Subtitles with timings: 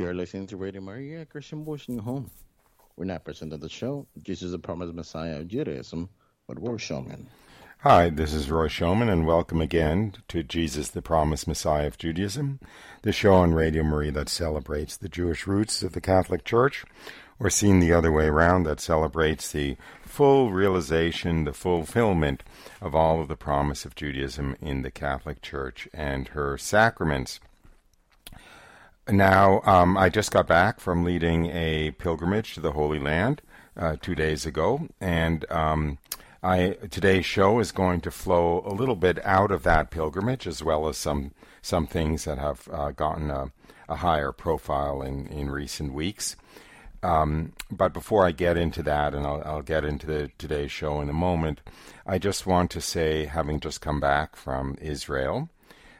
[0.00, 2.30] You're listening to Radio Maria, Christian Voice in Your Home.
[2.96, 6.08] We're not presenting the show, Jesus the Promised Messiah of Judaism,
[6.48, 7.26] but Roy Schoeman.
[7.80, 12.60] Hi, this is Roy Schoeman, and welcome again to Jesus the Promised Messiah of Judaism,
[13.02, 16.82] the show on Radio Maria that celebrates the Jewish roots of the Catholic Church,
[17.38, 22.42] or seen the other way around, that celebrates the full realization, the fulfillment
[22.80, 27.38] of all of the promise of Judaism in the Catholic Church and her sacraments.
[29.08, 33.42] Now, um, I just got back from leading a pilgrimage to the Holy Land
[33.76, 35.98] uh, two days ago, and um,
[36.42, 40.62] I, today's show is going to flow a little bit out of that pilgrimage, as
[40.62, 41.32] well as some
[41.62, 43.50] some things that have uh, gotten a,
[43.88, 46.36] a, higher profile in, in recent weeks.
[47.02, 51.02] Um, but before I get into that, and I'll, I'll get into the, today's show
[51.02, 51.60] in a moment,
[52.06, 55.50] I just want to say, having just come back from Israel,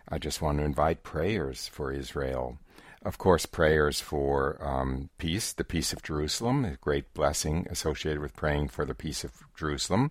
[0.09, 2.59] I just want to invite prayers for Israel
[3.03, 8.37] of course, prayers for um, peace, the peace of Jerusalem, a great blessing associated with
[8.37, 10.11] praying for the peace of Jerusalem.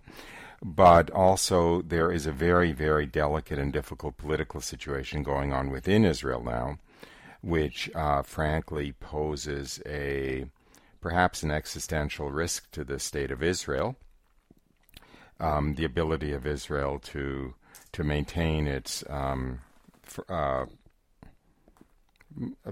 [0.62, 6.04] But also, there is a very, very delicate and difficult political situation going on within
[6.04, 6.78] Israel now,
[7.42, 10.46] which uh, frankly poses a
[11.00, 13.96] perhaps an existential risk to the state of Israel.
[15.38, 17.54] Um, the ability of Israel to
[17.92, 19.60] to maintain its um,
[20.28, 20.66] uh,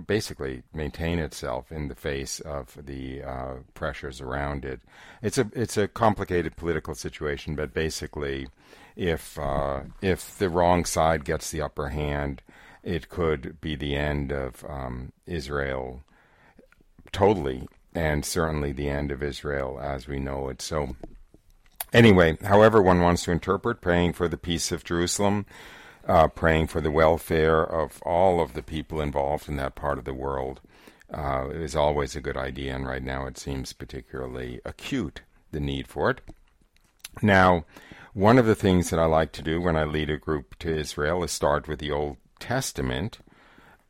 [0.06, 4.80] basically maintain itself in the face of the uh, pressures around it.
[5.22, 8.48] It's a it's a complicated political situation, but basically,
[8.96, 12.42] if uh, if the wrong side gets the upper hand,
[12.82, 16.02] it could be the end of um, Israel
[17.12, 20.62] totally, and certainly the end of Israel as we know it.
[20.62, 20.96] So.
[21.90, 25.46] Anyway, however one wants to interpret praying for the peace of Jerusalem,
[26.08, 30.04] uh, praying for the welfare of all of the people involved in that part of
[30.04, 30.60] the world
[31.12, 35.86] uh, is always a good idea, and right now it seems particularly acute, the need
[35.86, 36.20] for it.
[37.22, 37.64] Now,
[38.14, 40.74] one of the things that I like to do when I lead a group to
[40.74, 43.18] Israel is start with the Old Testament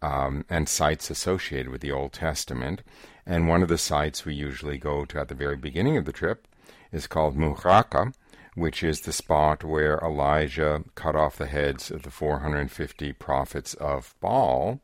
[0.02, 2.82] um, and sites associated with the Old Testament.
[3.26, 6.12] And one of the sites we usually go to at the very beginning of the
[6.12, 6.46] trip
[6.92, 8.12] is called Muhraka,
[8.58, 14.14] which is the spot where Elijah cut off the heads of the 450 prophets of
[14.20, 14.80] Baal,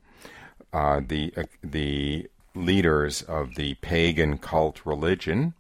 [0.73, 5.55] uh, the uh, the leaders of the pagan cult religion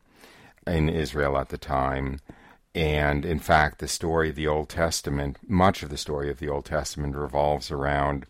[0.66, 2.20] in Israel at the time.
[2.74, 6.48] And in fact, the story of the Old Testament, much of the story of the
[6.48, 8.26] Old Testament revolves around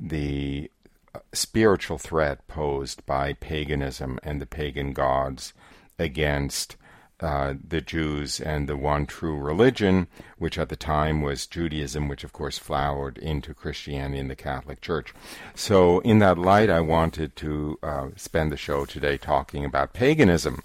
[0.00, 0.70] the
[1.14, 5.52] uh, spiritual threat posed by paganism and the pagan gods
[5.98, 6.76] against
[7.20, 10.06] uh, the Jews and the one true religion,
[10.38, 14.80] which at the time was Judaism, which of course flowered into Christianity and the Catholic
[14.80, 15.12] Church.
[15.54, 20.62] So, in that light, I wanted to uh, spend the show today talking about paganism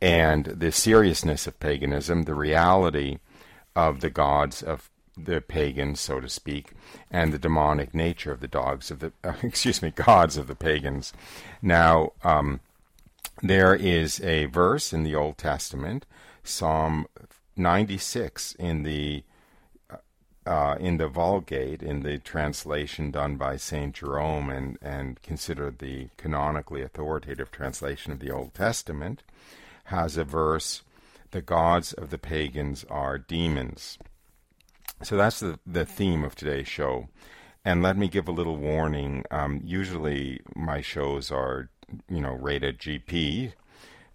[0.00, 3.18] and the seriousness of paganism, the reality
[3.74, 6.70] of the gods of the pagans, so to speak,
[7.10, 10.54] and the demonic nature of the dogs of the uh, excuse me gods of the
[10.54, 11.12] pagans.
[11.60, 12.12] Now.
[12.22, 12.60] Um,
[13.42, 16.06] there is a verse in the Old Testament,
[16.44, 17.06] Psalm
[17.56, 19.24] 96 in the
[20.46, 26.08] uh, in the Vulgate, in the translation done by Saint Jerome, and and considered the
[26.16, 29.22] canonically authoritative translation of the Old Testament,
[29.84, 30.82] has a verse:
[31.30, 33.98] "The gods of the pagans are demons."
[35.02, 37.08] So that's the the theme of today's show.
[37.62, 39.24] And let me give a little warning.
[39.30, 41.68] Um, usually, my shows are
[42.08, 43.52] you know, rated GP,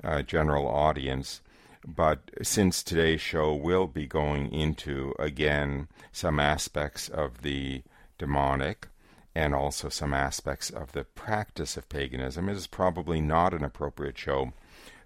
[0.04, 1.42] uh, general audience.
[1.88, 7.84] But since today's show will be going into, again, some aspects of the
[8.18, 8.88] demonic
[9.36, 14.18] and also some aspects of the practice of paganism, it is probably not an appropriate
[14.18, 14.54] show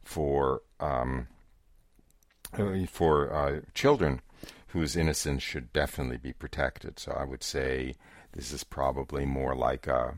[0.04, 1.28] for um,
[2.58, 4.22] uh, for uh, children
[4.68, 7.00] whose innocence should definitely be protected.
[7.00, 7.96] So I would say
[8.34, 10.16] this is probably more like a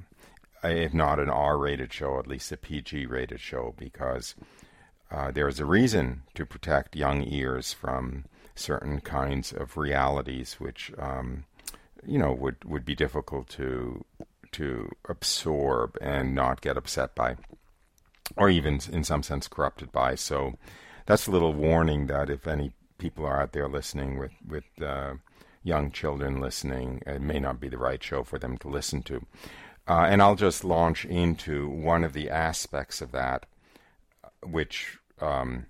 [0.63, 4.35] if not an R-rated show, at least a PG-rated show, because
[5.11, 8.25] uh, there is a reason to protect young ears from
[8.55, 11.45] certain kinds of realities, which um,
[12.05, 14.05] you know would would be difficult to
[14.51, 17.35] to absorb and not get upset by,
[18.37, 20.15] or even in some sense corrupted by.
[20.15, 20.53] So
[21.05, 25.15] that's a little warning that if any people are out there listening with with uh,
[25.63, 29.25] young children listening, it may not be the right show for them to listen to.
[29.87, 33.45] Uh, and I'll just launch into one of the aspects of that,
[34.43, 35.65] which um,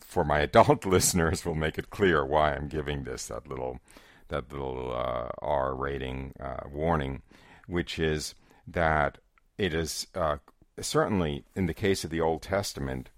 [0.00, 3.80] for my adult listeners will make it clear why I'm giving this that little
[4.28, 7.22] that little uh, R rating uh, warning,
[7.66, 8.34] which is
[8.66, 9.18] that
[9.58, 10.36] it is uh,
[10.80, 13.10] certainly in the case of the Old Testament,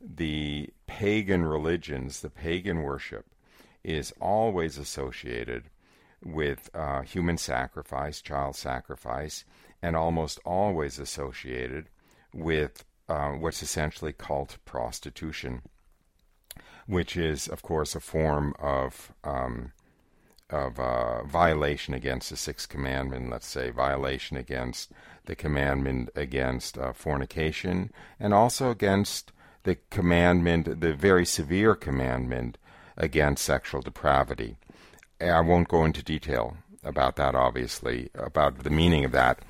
[0.00, 3.26] the pagan religions, the pagan worship,
[3.82, 5.64] is always associated
[6.22, 9.44] with uh, human sacrifice, child sacrifice,
[9.82, 11.88] and almost always associated
[12.32, 15.62] with uh, what's essentially called prostitution,
[16.86, 19.72] which is, of course, a form of um,
[20.50, 23.30] of uh, violation against the sixth commandment.
[23.30, 24.90] Let's say violation against
[25.26, 29.32] the commandment against uh, fornication, and also against
[29.64, 32.56] the commandment, the very severe commandment
[32.96, 34.56] against sexual depravity.
[35.20, 39.40] I won't go into detail about that, obviously, about the meaning of that,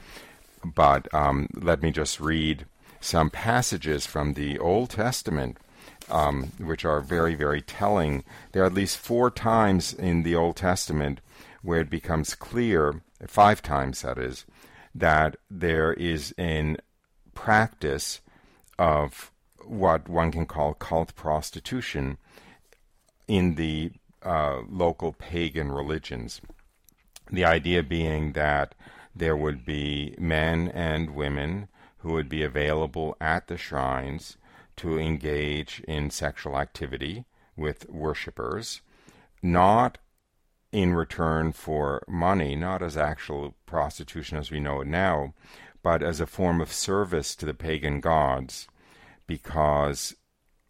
[0.64, 2.66] but um, let me just read
[3.00, 5.58] some passages from the Old Testament.
[6.10, 8.24] Um, which are very, very telling.
[8.52, 11.20] There are at least four times in the Old Testament
[11.60, 14.46] where it becomes clear, five times that is,
[14.94, 16.78] that there is in
[17.34, 18.20] practice
[18.78, 19.30] of
[19.64, 22.16] what one can call cult prostitution
[23.26, 23.90] in the
[24.24, 26.40] uh, local pagan religions.
[27.30, 28.74] The idea being that
[29.14, 34.36] there would be men and women who would be available at the shrines
[34.76, 37.26] to engage in sexual activity
[37.56, 38.80] with worshippers,
[39.42, 39.98] not
[40.70, 45.34] in return for money, not as actual prostitution as we know it now,
[45.82, 48.68] but as a form of service to the pagan gods,
[49.26, 50.14] because,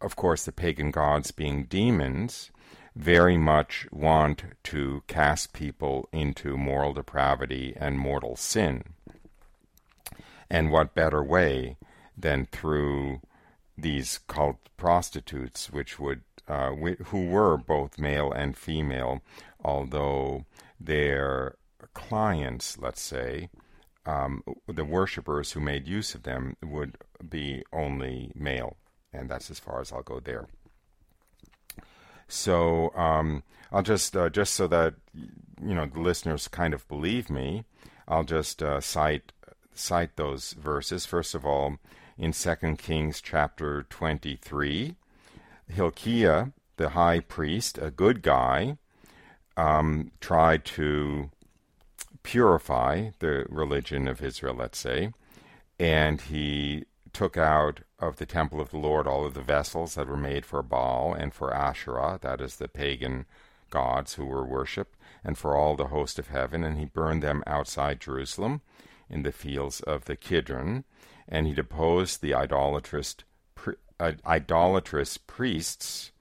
[0.01, 2.51] of course, the pagan gods being demons
[2.99, 8.83] very much want to cast people into moral depravity and mortal sin.
[10.49, 11.77] And what better way
[12.17, 13.21] than through
[13.77, 16.71] these cult prostitutes, which would uh,
[17.05, 19.21] who were both male and female,
[19.63, 20.45] although
[20.77, 21.55] their
[21.93, 23.49] clients, let's say,
[24.05, 26.97] um, the worshippers who made use of them would
[27.29, 28.75] be only male,
[29.13, 30.47] and that's as far as I'll go there.
[32.29, 37.29] So um, I'll just uh, just so that you know the listeners kind of believe
[37.29, 37.65] me,
[38.07, 39.33] I'll just uh, cite
[39.73, 41.05] cite those verses.
[41.05, 41.77] First of all,
[42.17, 44.95] in Second Kings chapter twenty three,
[45.67, 48.77] Hilkiah, the high priest, a good guy,
[49.57, 51.31] um, tried to
[52.21, 55.11] purify the religion of Israel, let's say,
[55.79, 60.07] and he took out of the temple of the Lord all of the vessels that
[60.07, 63.25] were made for Baal and for Asherah, that is the pagan
[63.69, 67.43] gods who were worshipped, and for all the host of heaven, and he burned them
[67.45, 68.61] outside Jerusalem
[69.09, 70.85] in the fields of the Kidron,
[71.27, 73.15] and he deposed the idolatrous,
[73.99, 76.11] uh, idolatrous priests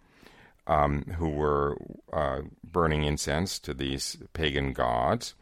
[0.66, 1.78] um, who were
[2.12, 5.34] uh, burning incense to these pagan gods,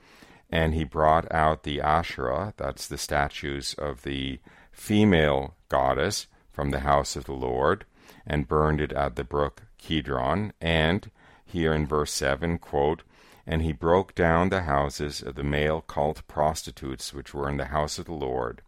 [0.50, 4.38] and he brought out the Asherah, that's the statues of the
[4.71, 7.84] female goddess from the house of the Lord,
[8.26, 10.52] and burned it at the brook Kidron.
[10.60, 11.10] And
[11.44, 13.02] here in verse 7, quote,
[13.46, 17.66] And he broke down the houses of the male cult prostitutes which were in the
[17.66, 18.62] house of the Lord,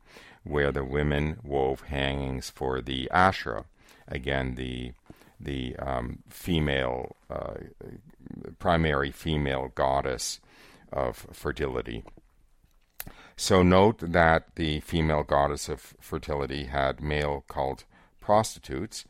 [0.45, 3.65] where the women wove hangings for the Asherah.
[4.07, 4.93] Again, the
[5.41, 7.55] the um, female, uh,
[8.59, 10.41] primary female goddess
[10.93, 12.03] of fertility.
[13.41, 17.85] So note that the female goddess of fertility had male cult
[18.21, 19.05] prostitutes,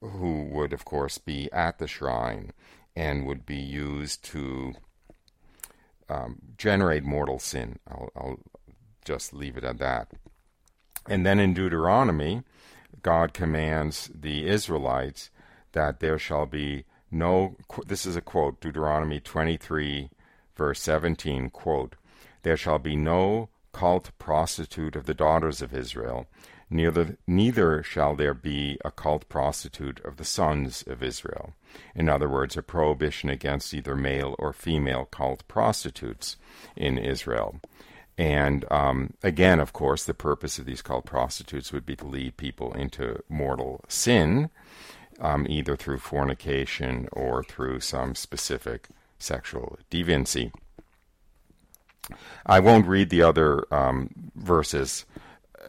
[0.00, 2.52] who would, of course, be at the shrine
[2.96, 4.74] and would be used to
[6.08, 7.78] um, generate mortal sin.
[7.86, 8.40] I'll, I'll
[9.04, 10.10] just leave it at that.
[11.08, 12.42] And then in Deuteronomy,
[13.00, 15.30] God commands the Israelites
[15.70, 17.56] that there shall be no,
[17.86, 20.10] this is a quote, Deuteronomy 23,
[20.56, 21.94] verse 17, quote,
[22.42, 26.26] there shall be no cult prostitute of the daughters of Israel,
[26.68, 31.54] neither, neither shall there be a cult prostitute of the sons of Israel.
[31.94, 36.36] In other words, a prohibition against either male or female cult prostitutes
[36.74, 37.60] in Israel.
[38.16, 42.36] And um, again, of course, the purpose of these cult prostitutes would be to lead
[42.36, 44.50] people into mortal sin,
[45.20, 48.88] um, either through fornication or through some specific
[49.20, 50.50] sexual deviancy.
[52.46, 55.04] I won't read the other um, verses.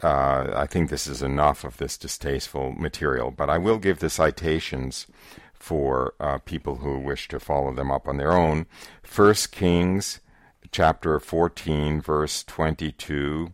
[0.01, 4.09] Uh, I think this is enough of this distasteful material, but I will give the
[4.09, 5.07] citations
[5.53, 8.65] for uh, people who wish to follow them up on their own.
[9.03, 10.21] First Kings
[10.71, 13.53] chapter 14, verse 22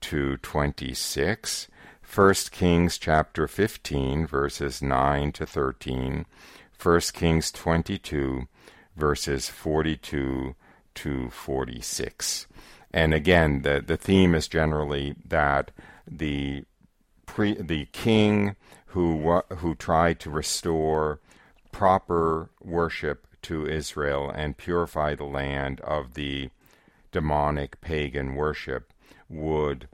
[0.00, 1.68] to 26.
[2.14, 6.26] 1 Kings chapter 15, verses 9 to 13.
[6.82, 8.48] 1 Kings 22,
[8.96, 10.54] verses 42
[10.96, 12.46] to 46.
[12.92, 15.70] And again, the, the theme is generally that
[16.06, 16.64] the
[17.26, 18.56] pre- the king
[18.86, 21.20] who who tried to restore
[21.70, 26.50] proper worship to Israel and purify the land of the
[27.10, 28.92] demonic pagan worship
[29.28, 29.88] would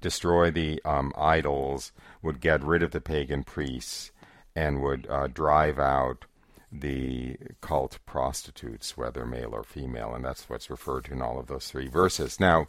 [0.00, 4.12] destroy the um, idols, would get rid of the pagan priests,
[4.54, 6.26] and would uh, drive out
[6.70, 11.46] the cult prostitutes, whether male or female, and that's what's referred to in all of
[11.46, 12.40] those three verses.
[12.40, 12.66] Now,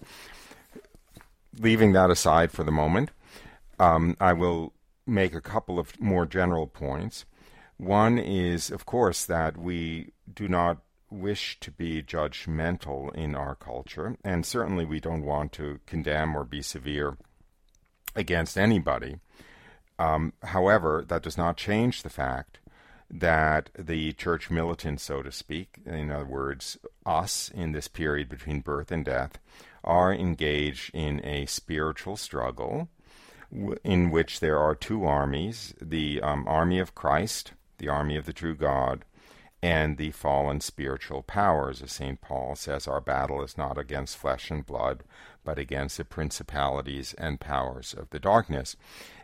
[1.59, 3.09] leaving that aside for the moment,
[3.79, 4.73] um, I will
[5.05, 7.25] make a couple of more general points.
[7.77, 14.17] One is, of course, that we do not wish to be judgmental in our culture,
[14.23, 17.17] and certainly we don't want to condemn or be severe
[18.15, 19.17] against anybody.
[19.99, 22.59] Um, however, that does not change the fact
[23.09, 28.59] that the church militant, so to speak, in other words, us in this period between
[28.59, 29.39] birth and death,
[29.83, 32.89] are engaged in a spiritual struggle
[33.83, 38.33] in which there are two armies the um, army of Christ, the army of the
[38.33, 39.05] true God,
[39.61, 41.81] and the fallen spiritual powers.
[41.81, 42.19] As St.
[42.21, 45.03] Paul says, our battle is not against flesh and blood,
[45.43, 48.75] but against the principalities and powers of the darkness.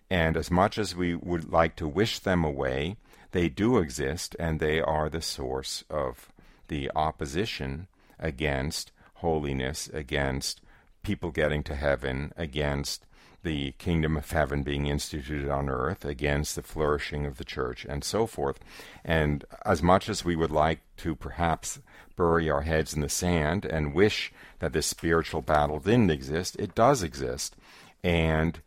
[0.09, 2.97] And as much as we would like to wish them away,
[3.33, 6.31] they do exist, and they are the source of
[6.69, 7.87] the opposition
[8.17, 10.61] against holiness, against
[11.03, 13.05] people getting to heaven, against
[13.43, 18.03] the kingdom of heaven being instituted on earth, against the flourishing of the church, and
[18.03, 18.59] so forth.
[19.03, 21.79] And as much as we would like to perhaps
[22.15, 26.73] bury our heads in the sand and wish that this spiritual battle didn't exist, it
[26.73, 27.55] does exist.
[28.03, 28.61] And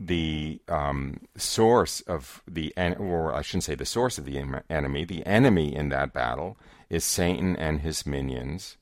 [0.00, 4.38] the um, source of the, or I shouldn't say the source of the
[4.70, 6.56] enemy, the enemy in that battle
[6.88, 8.76] is Satan and his minions,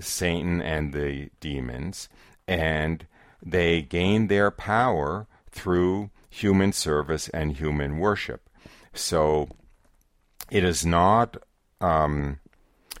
[0.00, 2.08] Satan and the demons,
[2.46, 3.06] and
[3.42, 8.48] they gain their power through human service and human worship.
[8.92, 9.48] So
[10.50, 11.36] it is not
[11.80, 12.38] um,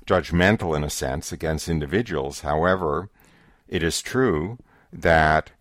[0.06, 2.40] judgmental in a sense against individuals.
[2.40, 3.10] However,
[3.68, 4.58] it is true
[4.92, 5.52] that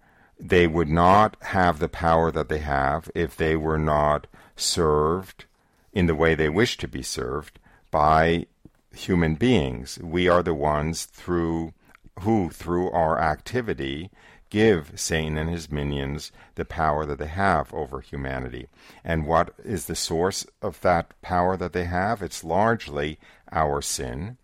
[0.43, 5.45] they would not have the power that they have if they were not served
[5.93, 7.59] in the way they wish to be served
[7.89, 8.45] by
[8.93, 9.97] human beings.
[10.03, 11.73] We are the ones through
[12.19, 14.11] who through our activity
[14.49, 18.67] give Satan and his minions the power that they have over humanity.
[19.03, 22.21] And what is the source of that power that they have?
[22.21, 23.17] It's largely
[23.51, 24.37] our sin.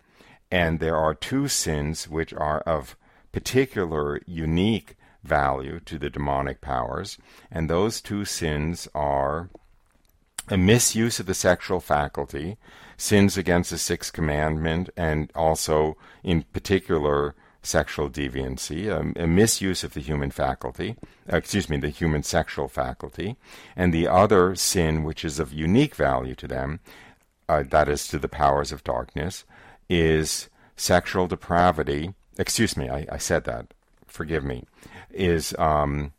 [0.50, 2.96] And there are two sins which are of
[3.32, 7.18] particular unique value to the demonic powers.
[7.52, 9.50] And those two sins are
[10.48, 12.58] a misuse of the sexual faculty,
[12.98, 19.94] sins against the sixth commandment, and also, in particular, sexual deviancy, a, a, misuse of
[19.94, 20.96] the human faculty,
[21.32, 23.36] uh, excuse me, the human sexual faculty,
[23.76, 26.80] and the other sin, which is of unique value to them,
[27.48, 29.44] uh, that is to the powers of darkness,
[29.90, 32.14] is sexual depravity.
[32.38, 33.74] Excuse me, I, I said that.
[34.08, 34.66] Forgive me.
[35.12, 36.14] Is um,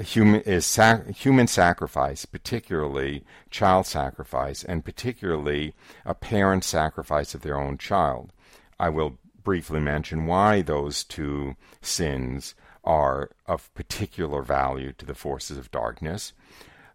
[0.00, 5.74] human is sac- human sacrifice, particularly child sacrifice, and particularly
[6.04, 8.32] a parent sacrifice of their own child.
[8.78, 15.58] I will briefly mention why those two sins are of particular value to the forces
[15.58, 16.32] of darkness.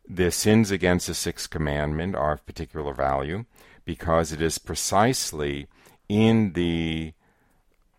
[0.08, 3.46] The sins against the sixth commandment are of particular value
[3.86, 5.68] because it is precisely
[6.10, 7.14] in the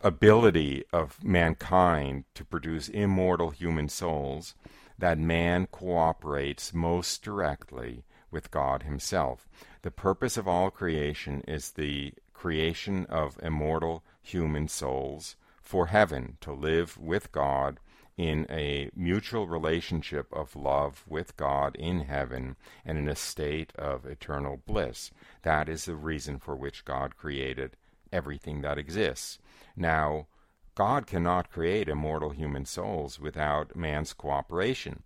[0.01, 4.55] ability of mankind to produce immortal human souls
[4.99, 9.49] that man cooperates most directly with God Himself.
[9.83, 16.53] The purpose of all creation is the creation of immortal human souls for heaven to
[16.53, 17.81] live with God
[18.17, 24.05] in a mutual relationship of love with God in heaven and in a state of
[24.05, 25.13] eternal bliss.
[25.43, 27.77] That is the reason for which God created
[28.13, 29.39] everything that exists.
[29.77, 30.27] Now,
[30.75, 35.03] God cannot create immortal human souls without man's cooperation.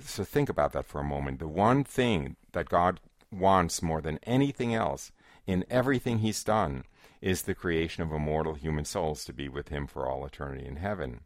[0.00, 1.38] So think about that for a moment.
[1.38, 3.00] The one thing that God
[3.32, 5.12] wants more than anything else
[5.46, 6.84] in everything He's done
[7.20, 10.76] is the creation of immortal human souls to be with him for all eternity in
[10.76, 11.20] heaven.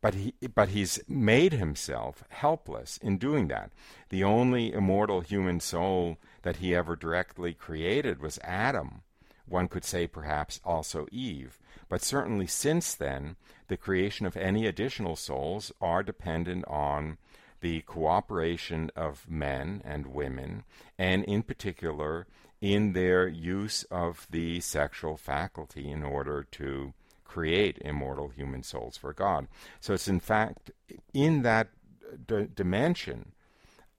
[0.00, 3.70] But he but he's made himself helpless in doing that.
[4.10, 9.02] The only immortal human soul that he ever directly created was Adam.
[9.48, 11.58] One could say perhaps also Eve.
[11.88, 13.36] But certainly since then,
[13.68, 17.18] the creation of any additional souls are dependent on
[17.60, 20.64] the cooperation of men and women,
[20.98, 22.26] and in particular
[22.60, 26.92] in their use of the sexual faculty in order to
[27.24, 29.46] create immortal human souls for God.
[29.80, 30.70] So it's in fact
[31.12, 31.68] in that
[32.10, 33.32] uh, d- dimension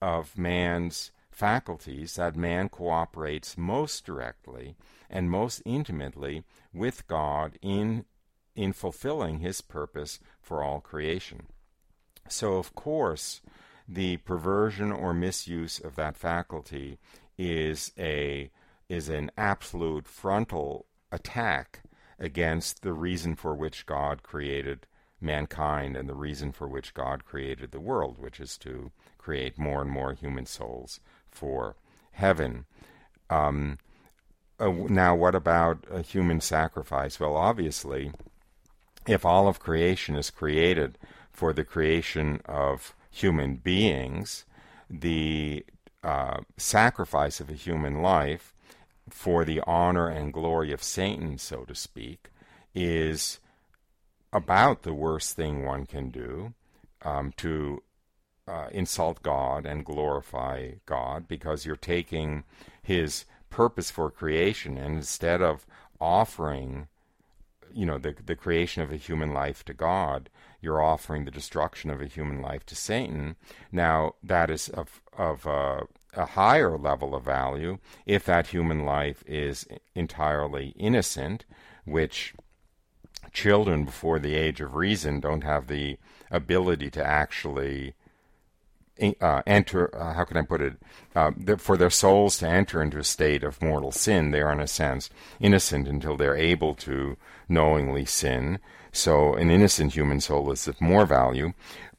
[0.00, 4.74] of man's faculties that man cooperates most directly
[5.10, 8.04] and most intimately with God in
[8.54, 11.46] in fulfilling his purpose for all creation.
[12.28, 13.40] So of course
[13.88, 16.98] the perversion or misuse of that faculty
[17.38, 18.50] is a
[18.88, 21.82] is an absolute frontal attack
[22.18, 24.86] against the reason for which God created
[25.20, 29.82] mankind and the reason for which God created the world, which is to create more
[29.82, 31.00] and more human souls
[31.30, 31.76] for
[32.12, 32.66] heaven.
[33.30, 33.78] Um,
[34.60, 37.20] uh, now, what about a human sacrifice?
[37.20, 38.12] Well, obviously,
[39.06, 40.98] if all of creation is created
[41.32, 44.44] for the creation of human beings,
[44.90, 45.64] the
[46.02, 48.54] uh, sacrifice of a human life
[49.10, 52.30] for the honor and glory of Satan, so to speak,
[52.74, 53.38] is
[54.32, 56.52] about the worst thing one can do
[57.02, 57.82] um, to
[58.46, 62.44] uh, insult God and glorify God because you're taking
[62.82, 65.66] His purpose for creation and instead of
[66.00, 66.88] offering,
[67.72, 71.90] you know, the the creation of a human life to God, you're offering the destruction
[71.90, 73.36] of a human life to Satan.
[73.72, 75.82] Now that is of of uh,
[76.14, 81.44] a higher level of value if that human life is entirely innocent,
[81.84, 82.34] which
[83.32, 85.98] children before the age of reason don't have the
[86.30, 87.94] ability to actually
[89.20, 89.94] uh, enter.
[89.94, 90.74] Uh, how can I put it?
[91.14, 94.60] Uh, for their souls to enter into a state of mortal sin, they are in
[94.60, 97.16] a sense innocent until they're able to
[97.48, 98.58] knowingly sin.
[98.92, 101.52] So, an innocent human soul is of more value.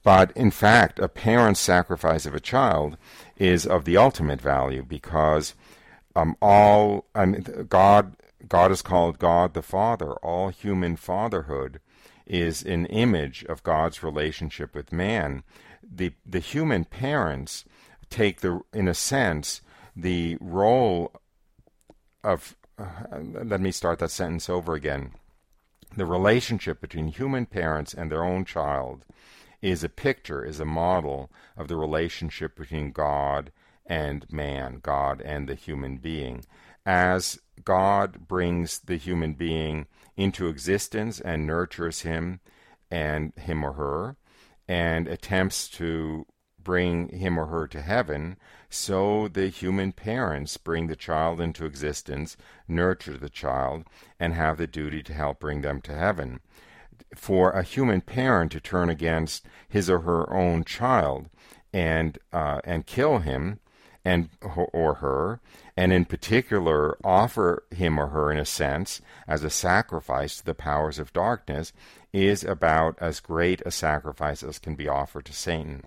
[0.03, 2.97] But in fact, a parent's sacrifice of a child
[3.37, 5.55] is of the ultimate value because
[6.15, 8.15] um, all I mean, God
[8.47, 10.13] God is called God the Father.
[10.13, 11.79] All human fatherhood
[12.29, 15.43] is an image of God's relationship with man.
[15.83, 17.65] The the human parents
[18.09, 19.61] take the in a sense
[19.95, 21.11] the role
[22.23, 22.85] of uh,
[23.43, 25.11] let me start that sentence over again.
[25.97, 29.05] The relationship between human parents and their own child
[29.61, 33.51] is a picture, is a model of the relationship between God
[33.85, 36.45] and man, God and the human being.
[36.85, 39.87] As God brings the human being
[40.19, 42.41] into existence and nurtures him
[42.91, 44.17] and him or her
[44.67, 46.25] and attempts to
[46.61, 48.35] bring him or her to heaven,
[48.69, 52.35] so the human parents bring the child into existence,
[52.67, 53.85] nurture the child,
[54.19, 56.41] and have the duty to help bring them to heaven.
[57.15, 61.29] For a human parent to turn against his or her own child
[61.71, 63.59] and uh, and kill him
[64.05, 65.39] and or her
[65.75, 70.53] and in particular offer him or her in a sense as a sacrifice to the
[70.53, 71.73] powers of darkness
[72.13, 75.83] is about as great a sacrifice as can be offered to Satan.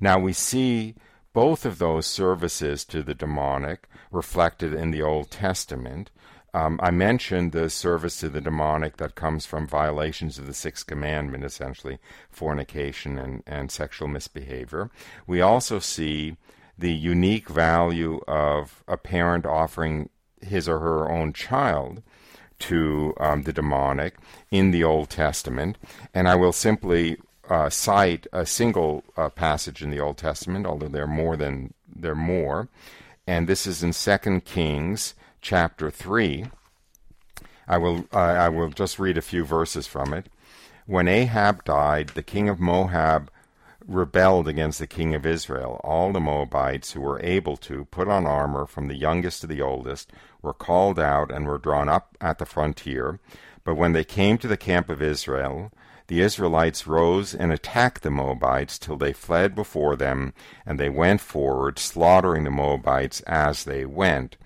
[0.00, 0.94] Now we see
[1.32, 6.10] both of those services to the demonic reflected in the Old Testament
[6.54, 10.86] um, I mentioned the service to the demonic that comes from violations of the sixth
[10.86, 11.98] commandment, essentially
[12.30, 14.90] fornication and, and sexual misbehavior.
[15.26, 16.36] We also see
[16.78, 20.08] the unique value of a parent offering
[20.40, 22.02] his or her own child
[22.58, 24.14] to um, the demonic
[24.50, 25.78] in the Old Testament.
[26.14, 30.88] And I will simply uh, cite a single uh, passage in the Old Testament, although
[30.88, 32.68] there are more than there are more.
[33.26, 36.46] And this is in Second Kings chapter 3.
[37.68, 40.26] I will, uh, I will just read a few verses from it.
[40.86, 43.30] When Ahab died, the king of Moab
[43.86, 45.80] rebelled against the king of Israel.
[45.84, 49.60] All the Moabites who were able to put on armor, from the youngest to the
[49.60, 53.20] oldest, were called out and were drawn up at the frontier.
[53.64, 55.72] But when they came to the camp of Israel,
[56.08, 60.34] the Israelites rose and attacked the Moabites till they fled before them,
[60.66, 64.36] and they went forward, slaughtering the Moabites as they went.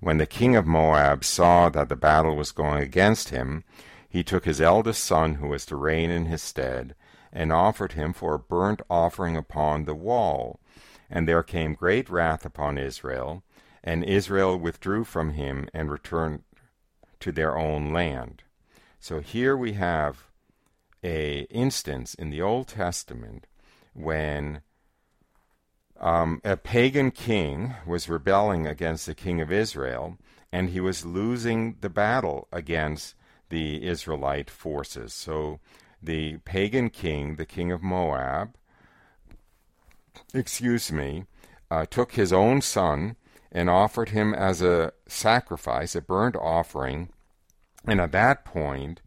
[0.00, 3.64] When the king of Moab saw that the battle was going against him,
[4.08, 6.94] he took his eldest son, who was to reign in his stead,
[7.32, 10.60] and offered him for a burnt offering upon the wall.
[11.08, 13.42] And there came great wrath upon Israel,
[13.82, 16.42] and Israel withdrew from him and returned
[17.20, 18.42] to their own land.
[18.98, 20.24] So here we have
[21.02, 23.46] a instance in the Old Testament
[23.94, 24.62] when
[25.98, 30.18] um, a pagan king was rebelling against the king of Israel,
[30.52, 33.14] and he was losing the battle against
[33.50, 35.12] the Israelite forces.
[35.12, 35.60] So
[36.02, 38.54] the pagan king, the king of Moab,
[40.34, 41.24] excuse me,
[41.70, 43.16] uh, took his own son
[43.52, 47.08] and offered him as a sacrifice, a burnt offering.
[47.86, 49.00] And at that point,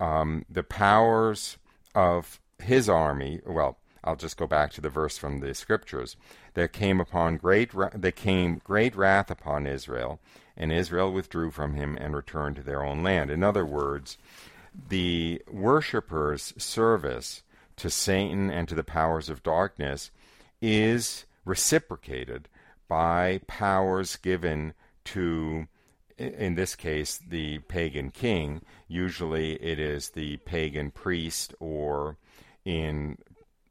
[0.00, 1.58] um, the powers
[1.94, 6.16] of his army, well, I'll just go back to the verse from the scriptures.
[6.54, 10.20] There came upon great there came great wrath upon Israel,
[10.56, 13.30] and Israel withdrew from him and returned to their own land.
[13.30, 14.18] In other words,
[14.88, 17.42] the worshippers' service
[17.76, 20.10] to Satan and to the powers of darkness
[20.60, 22.48] is reciprocated
[22.88, 25.66] by powers given to
[26.18, 28.62] in this case, the pagan king.
[28.86, 32.16] Usually it is the pagan priest, or
[32.64, 33.18] in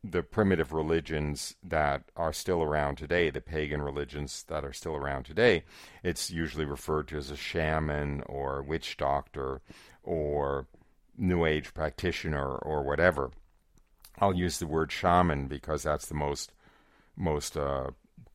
[0.04, 5.24] the primitive religions that are still around today, the pagan religions that are still around
[5.24, 5.64] today,
[6.04, 9.62] it's usually referred to as a shaman or witch doctor
[10.04, 10.66] or
[11.22, 13.32] New Age practitioner or whatever.
[14.20, 16.52] I'll use the word shaman because that's the most
[17.16, 17.92] most uh,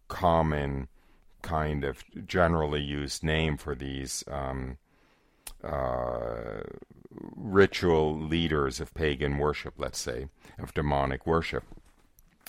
[0.08, 0.88] common
[1.42, 4.78] kind of generally used name for these um,
[5.64, 6.60] uh,
[7.34, 11.64] ritual leaders of pagan worship, let's say, of demonic worship.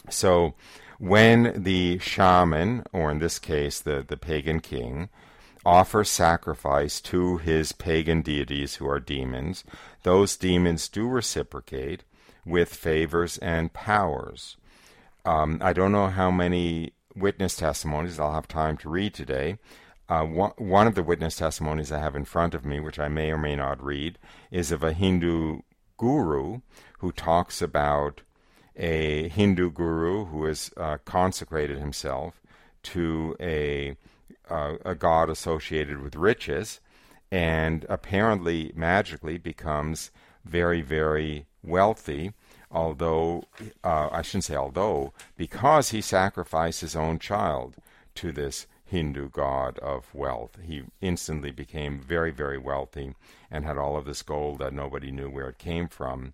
[0.09, 0.53] So
[0.99, 5.09] when the shaman, or in this case the, the pagan king,
[5.67, 9.65] offers sacrifice to his pagan deities who are demons,
[10.03, 12.05] those demons do reciprocate
[12.45, 14.55] with favors and powers.
[15.25, 19.57] Um, I don't know how many witness testimonies I'll have time to read today.
[20.07, 23.09] Uh, one, one, of the witness testimonies I have in front of me, which I
[23.09, 24.17] may or may not read,
[24.49, 25.63] is of a Hindu
[25.97, 26.61] guru
[26.99, 28.21] who talks about
[28.77, 32.41] a Hindu guru who has uh, consecrated himself
[32.83, 33.97] to a
[34.49, 36.79] uh, a god associated with riches,
[37.31, 40.11] and apparently magically becomes
[40.45, 42.33] very very wealthy
[42.71, 43.45] although
[43.83, 47.75] uh, I shouldn't say although, because he sacrificed his own child
[48.15, 50.57] to this Hindu god of wealth.
[50.63, 53.15] He instantly became very, very wealthy
[53.51, 56.33] and had all of this gold that nobody knew where it came from.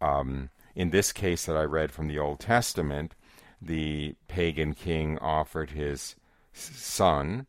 [0.00, 3.14] Um, in this case that I read from the Old Testament,
[3.60, 6.14] the pagan king offered his
[6.58, 7.46] son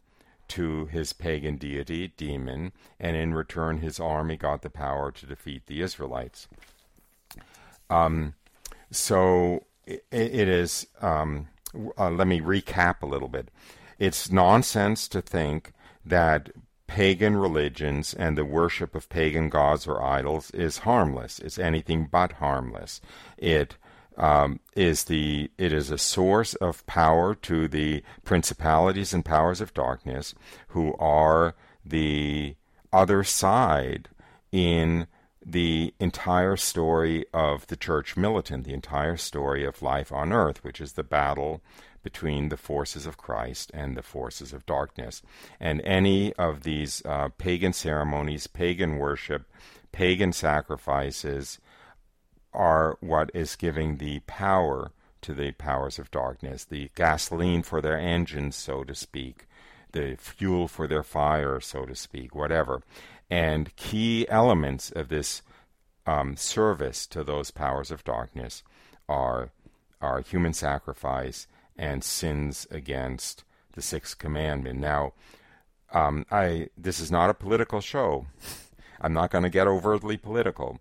[0.50, 5.68] to his pagan deity, demon, and in return his army got the power to defeat
[5.68, 6.48] the Israelites.
[7.90, 8.34] Um,
[8.92, 10.88] so it, it is.
[11.02, 11.48] Um,
[11.98, 13.50] uh, let me recap a little bit.
[14.00, 15.72] It's nonsense to think
[16.04, 16.50] that
[16.88, 21.38] pagan religions and the worship of pagan gods or idols is harmless.
[21.38, 23.02] It's anything but harmless.
[23.38, 23.78] It
[24.20, 29.74] um, is the it is a source of power to the principalities and powers of
[29.74, 30.36] darkness,
[30.70, 31.56] who are
[31.86, 32.56] the
[32.92, 34.10] other side
[34.52, 35.08] in
[35.46, 40.82] the entire story of the church militant, the entire story of life on earth, which
[40.82, 41.62] is the battle
[42.04, 45.22] between the forces of Christ and the forces of darkness.
[45.60, 49.46] And any of these uh, pagan ceremonies, pagan worship,
[49.92, 51.60] pagan sacrifices
[52.54, 57.98] are what is giving the power to the powers of darkness, the gasoline for their
[57.98, 59.48] engines, so to speak,
[59.92, 62.82] the fuel for their fire, so to speak, whatever.
[63.30, 65.42] And key elements of this
[66.08, 68.64] um, service to those powers of darkness
[69.08, 69.52] are,
[70.02, 74.80] are human sacrifice and sins against the sixth commandment.
[74.80, 75.14] Now,
[75.92, 78.28] um, I this is not a political show.
[79.02, 80.80] I'm not going to get overtly political,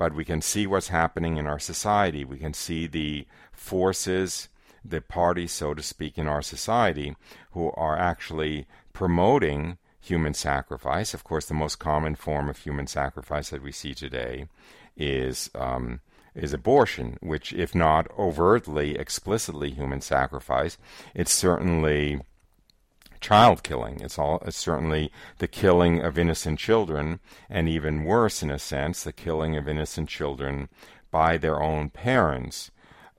[0.00, 2.24] but we can see what's happening in our society.
[2.24, 4.48] We can see the forces,
[4.82, 7.16] the parties, so to speak, in our society
[7.50, 11.12] who are actually promoting human sacrifice.
[11.12, 14.46] Of course, the most common form of human sacrifice that we see today
[14.96, 16.00] is um,
[16.34, 20.78] is abortion, which, if not overtly, explicitly human sacrifice,
[21.14, 22.22] it's certainly
[23.20, 24.00] child killing.
[24.00, 29.02] It's all it's certainly the killing of innocent children, and even worse, in a sense,
[29.02, 30.68] the killing of innocent children
[31.10, 32.70] by their own parents,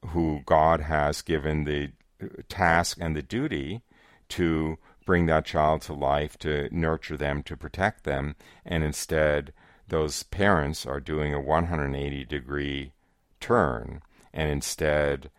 [0.07, 3.81] who God has given the uh, task and the duty
[4.29, 8.35] to bring that child to life, to nurture them, to protect them,
[8.65, 9.53] and instead
[9.87, 12.93] those parents are doing a 180 degree
[13.39, 14.01] turn
[14.33, 15.29] and instead,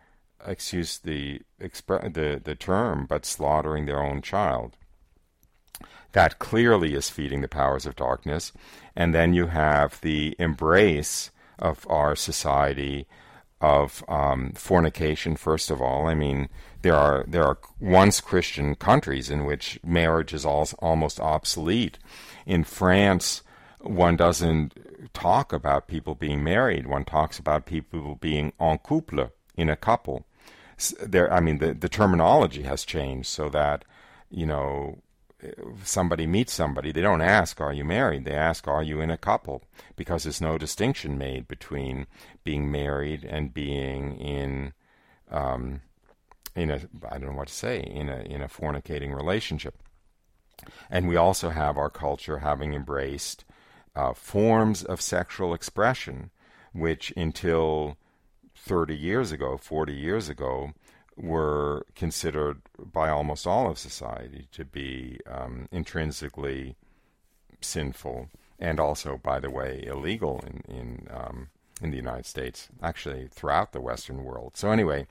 [0.45, 4.77] excuse the, the, the term, but slaughtering their own child.
[6.13, 8.51] That clearly is feeding the powers of darkness.
[8.95, 13.07] And then you have the embrace of our society
[13.59, 15.35] of um, fornication.
[15.35, 16.49] First of all, I mean,
[16.81, 21.97] there are there are once Christian countries in which marriage is all, almost obsolete.
[22.45, 23.41] In France,
[23.79, 24.73] one doesn't
[25.13, 26.87] talk about people being married.
[26.87, 30.25] One talks about people being en couple, in a couple.
[30.91, 33.85] There, I mean, the the terminology has changed so that
[34.29, 35.03] you know
[35.83, 38.25] somebody meets somebody, they don't ask, Are you married?
[38.25, 39.63] They ask, Are you in a couple?
[39.95, 42.07] Because there's no distinction made between
[42.43, 44.73] being married and being in
[45.31, 45.81] um,
[46.55, 49.75] in a I don't know what to say in a in a fornicating relationship.
[50.89, 53.43] And we also have our culture having embraced
[53.95, 56.31] uh, forms of sexual expression,
[56.73, 57.97] which until
[58.63, 60.71] 30 years ago, 40 years ago,
[61.17, 66.75] were considered by almost all of society to be um, intrinsically
[67.61, 71.49] sinful and also, by the way, illegal in in um,
[71.81, 74.55] in the United States, actually throughout the Western world.
[74.55, 75.05] So anyway,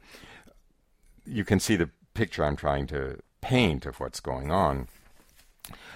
[1.26, 4.88] you can see the picture I'm trying to paint of what's going on.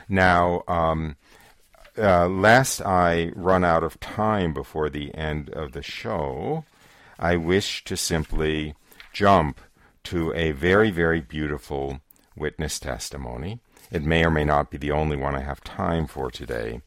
[0.09, 1.17] Now, um,
[1.97, 6.65] uh, lest I run out of time before the end of the show,
[7.19, 8.75] I wish to simply
[9.13, 9.61] jump
[10.05, 12.01] to a very, very beautiful
[12.37, 13.61] witness testimony.
[13.91, 16.83] It may or may not be the only one I have time for today,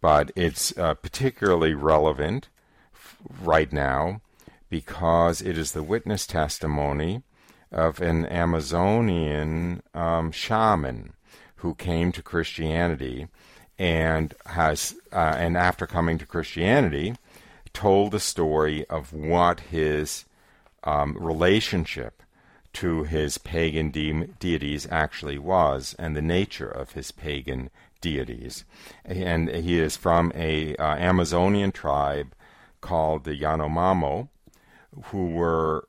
[0.00, 2.48] but it's uh, particularly relevant
[2.94, 4.20] f- right now
[4.68, 7.22] because it is the witness testimony
[7.72, 11.14] of an Amazonian um, shaman
[11.56, 13.28] who came to Christianity
[13.78, 17.14] and has, uh, and after coming to Christianity,
[17.72, 20.24] told the story of what his
[20.84, 22.22] um, relationship
[22.72, 28.64] to his pagan de- deities actually was and the nature of his pagan deities.
[29.04, 32.34] And he is from a uh, Amazonian tribe
[32.80, 34.28] called the Yanomamo,
[35.06, 35.88] who were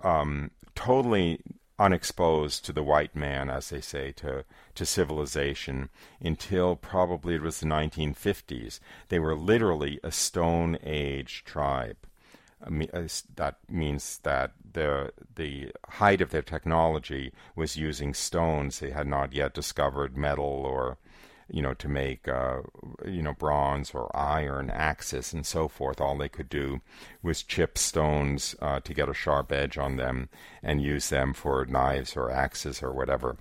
[0.00, 1.40] um, totally
[1.78, 5.88] unexposed to the white man, as they say, to, to civilization
[6.20, 8.80] until probably it was the 1950s.
[9.08, 11.96] They were literally a Stone Age tribe.
[12.64, 18.78] I mean, uh, that means that the the height of their technology was using stones.
[18.78, 20.98] They had not yet discovered metal or
[21.52, 22.62] you know, to make, uh,
[23.04, 26.00] you know, bronze or iron axes and so forth.
[26.00, 26.80] All they could do
[27.22, 30.30] was chip stones uh, to get a sharp edge on them
[30.62, 33.36] and use them for knives or axes or whatever.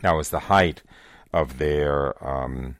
[0.00, 0.82] That was the height
[1.32, 2.76] of their um,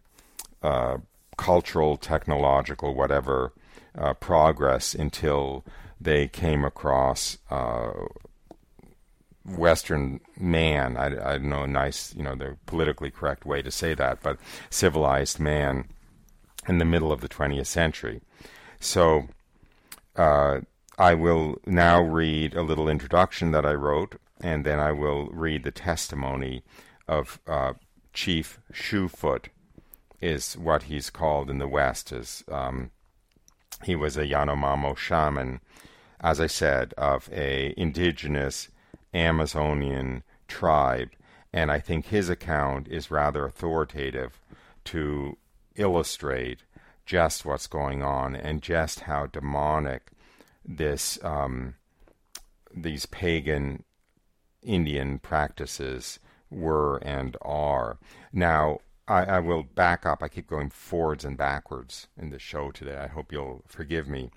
[0.63, 0.99] uh,
[1.37, 3.53] cultural, technological, whatever
[3.97, 5.65] uh, progress until
[6.01, 7.93] they came across uh,
[9.45, 10.97] Western man.
[10.97, 14.39] I, I don't know, nice, you know, the politically correct way to say that, but
[14.71, 15.89] civilized man
[16.69, 18.21] in the middle of the 20th century.
[18.81, 19.29] So
[20.17, 20.61] uh,
[20.99, 25.65] I will now read a little introduction that I wrote, and then I will read
[25.65, 26.63] the testimony
[27.09, 27.75] of uh,
[28.13, 29.47] Chief Shoefoot,
[30.21, 32.13] is what he's called in the West.
[32.13, 32.91] Is um,
[33.85, 35.61] he was a Yanomamo shaman,
[36.21, 38.69] as I said, of a indigenous
[39.13, 41.11] Amazonian tribe,
[41.53, 44.41] and I think his account is rather authoritative
[44.85, 45.37] to
[45.75, 46.61] illustrate
[47.05, 50.13] just what's going on and just how demonic
[50.65, 51.75] this um,
[52.75, 53.85] these pagan
[54.63, 56.21] Indian practices
[56.53, 57.99] were and are.
[58.33, 60.23] Now, I, I, will back up.
[60.23, 62.97] I keep going forwards and backwards in the show today.
[62.97, 64.31] I hope you'll forgive me.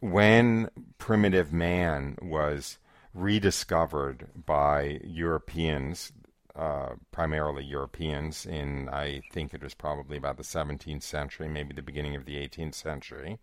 [0.00, 2.78] When primitive man was
[3.14, 6.12] rediscovered by Europeans,
[6.56, 11.82] uh, primarily Europeans, in I think it was probably about the 17th century, maybe the
[11.82, 13.38] beginning of the 18th century,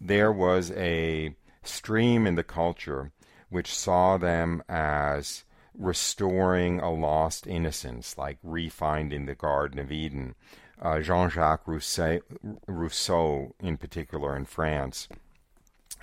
[0.00, 3.12] there was a stream in the culture
[3.50, 5.43] which saw them as
[5.78, 10.34] restoring a lost innocence, like refinding the Garden of Eden.
[10.80, 12.20] Uh, Jean Jacques Rousseau,
[12.66, 15.08] Rousseau, in particular in France,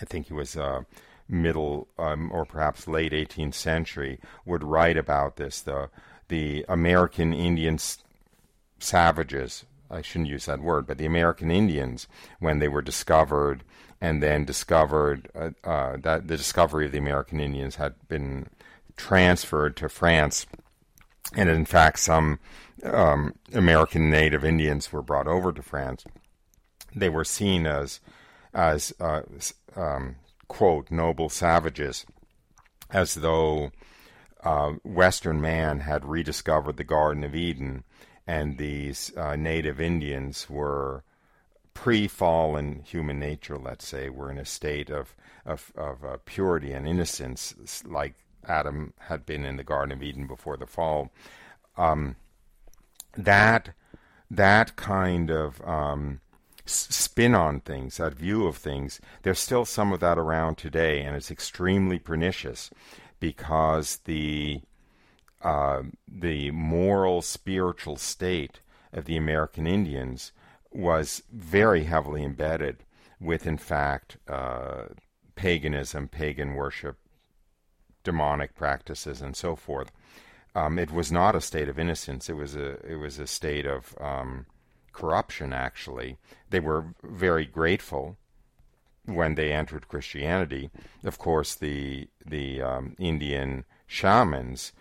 [0.02, 0.56] I think he was.
[0.56, 0.84] Uh,
[1.32, 5.62] middle um, or perhaps late 18th century would write about this.
[5.62, 5.90] The
[6.28, 7.78] the American Indian
[8.80, 12.08] savages, I shouldn't use that word, but the American Indians,
[12.40, 13.64] when they were discovered
[14.00, 18.48] and then discovered uh, uh, that the discovery of the American Indians had been
[18.98, 20.46] transferred to France,
[21.36, 22.40] and in fact, some
[22.84, 26.06] um, American native Indians were brought over to France.
[26.96, 28.00] They were seen as
[28.54, 29.22] as uh,
[29.76, 30.16] um,
[30.48, 32.06] quote, noble savages,
[32.90, 33.72] as though
[34.44, 37.86] uh, Western man had rediscovered the Garden of Eden
[38.28, 41.04] and these uh, native Indians were
[41.74, 46.88] pre-fallen human nature, let's say, were in a state of of, of uh, purity and
[46.88, 48.14] innocence, like
[48.48, 51.12] Adam had been in the Garden of Eden before the fall.
[51.78, 52.16] Um,
[53.16, 53.74] that
[54.30, 56.22] that kind of um,
[56.66, 61.16] spin on things, that view of things, there's still some of that around today, and
[61.16, 62.70] it's extremely pernicious
[63.20, 64.62] because the
[65.42, 68.62] uh, the moral, spiritual state
[68.94, 70.32] of the American Indians
[70.72, 72.84] was very heavily embedded
[73.20, 74.84] with, in fact, uh,
[75.36, 76.98] paganism, pagan worship,
[78.04, 79.92] demonic practices and so forth.
[80.54, 82.30] Um, it was not a state of innocence.
[82.30, 84.46] It was a it was a state of um,
[84.92, 85.54] corruption.
[85.54, 86.18] Actually,
[86.50, 88.18] they were very grateful
[89.06, 90.70] when they entered Christianity.
[91.04, 94.74] Of course, the the um, Indian shamans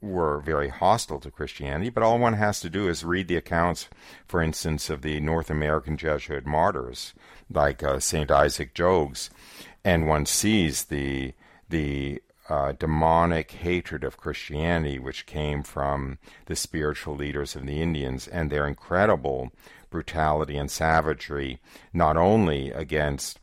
[0.00, 3.88] were very hostile to Christianity, but all one has to do is read the accounts,
[4.26, 7.14] for instance, of the North American Jesuit martyrs,
[7.50, 9.30] like uh, Saint Isaac Jogues,
[9.84, 11.32] and one sees the
[11.68, 18.28] the uh, demonic hatred of Christianity, which came from the spiritual leaders of the Indians,
[18.28, 19.50] and their incredible
[19.90, 21.60] brutality and savagery,
[21.92, 23.38] not only against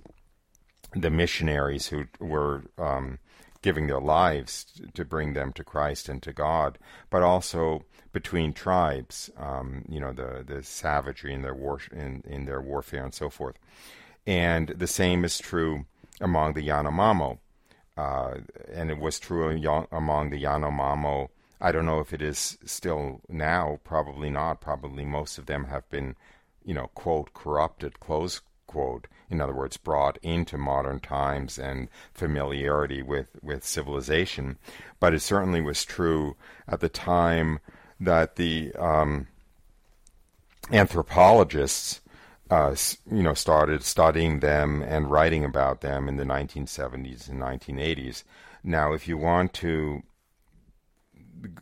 [0.95, 3.19] the missionaries who were um,
[3.61, 6.77] giving their lives to bring them to Christ and to God,
[7.09, 9.31] but also between tribes.
[9.37, 13.29] Um, you know, the the savagery in their war in, in their warfare and so
[13.29, 13.57] forth.
[14.27, 15.85] And the same is true
[16.21, 17.39] among the Yanomamo,
[17.97, 18.35] uh,
[18.71, 19.49] and it was true
[19.91, 21.29] among the Yanomamo.
[21.61, 23.79] I don't know if it is still now.
[23.83, 24.61] Probably not.
[24.61, 26.15] Probably most of them have been,
[26.65, 33.01] you know, quote corrupted, close quote, in other words, brought into modern times and familiarity
[33.01, 34.57] with, with civilization.
[34.99, 36.35] But it certainly was true
[36.67, 37.59] at the time
[37.99, 39.27] that the um,
[40.71, 42.01] anthropologists,
[42.53, 42.75] uh,
[43.11, 48.23] you know, started studying them and writing about them in the 1970s and 1980s.
[48.63, 50.03] Now, if you want to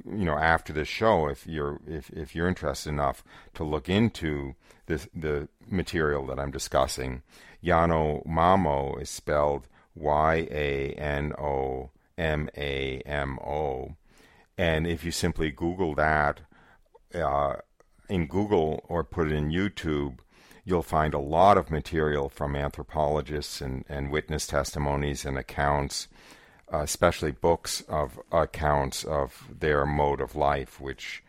[0.06, 3.24] you know after the show if you're if, if you're interested enough
[3.56, 4.54] to look into
[4.86, 7.24] the the material that I'm discussing
[7.64, 13.96] Yanomamo is spelled Y A N O M A M O
[14.56, 16.42] and if you simply google that
[17.16, 17.56] uh,
[18.08, 20.20] in Google or put it in YouTube
[20.72, 26.08] you'll find a lot of material from anthropologists and, and witness testimonies and accounts
[26.74, 31.24] uh, especially books of accounts of their mode of life, which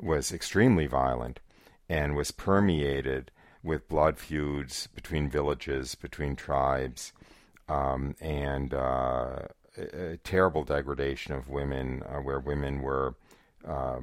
[0.00, 1.40] was extremely violent
[1.88, 3.30] and was permeated
[3.62, 7.12] with blood feuds between villages, between tribes,
[7.68, 9.40] um, and uh,
[10.22, 13.14] terrible degradation of women, uh, where women were
[13.66, 13.98] uh,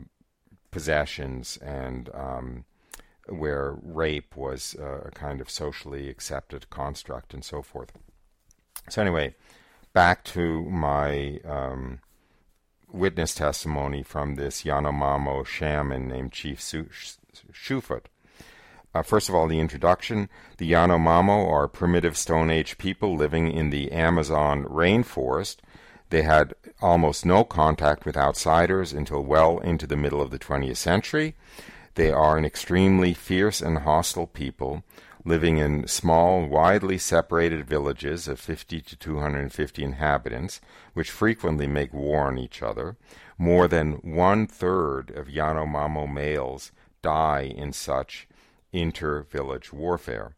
[0.72, 2.66] possessions and um,
[3.28, 7.92] where rape was a kind of socially accepted construct and so forth.
[8.90, 9.36] So, anyway,
[9.94, 12.00] back to my um,
[12.92, 18.06] witness testimony from this Yanomamo shaman named Chief Shoefoot.
[18.94, 20.28] Uh, first of all, the introduction.
[20.58, 25.58] The Yanomamo are primitive Stone Age people living in the Amazon rainforest.
[26.10, 30.76] They had almost no contact with outsiders until well into the middle of the 20th
[30.76, 31.36] century.
[31.96, 34.84] They are an extremely fierce and hostile people
[35.24, 40.62] living in small, widely separated villages of 50 to 250 inhabitants,
[40.94, 42.96] which frequently make war on each other.
[43.38, 48.28] More than one third of Yanomamo males die in such
[48.72, 50.36] inter village warfare.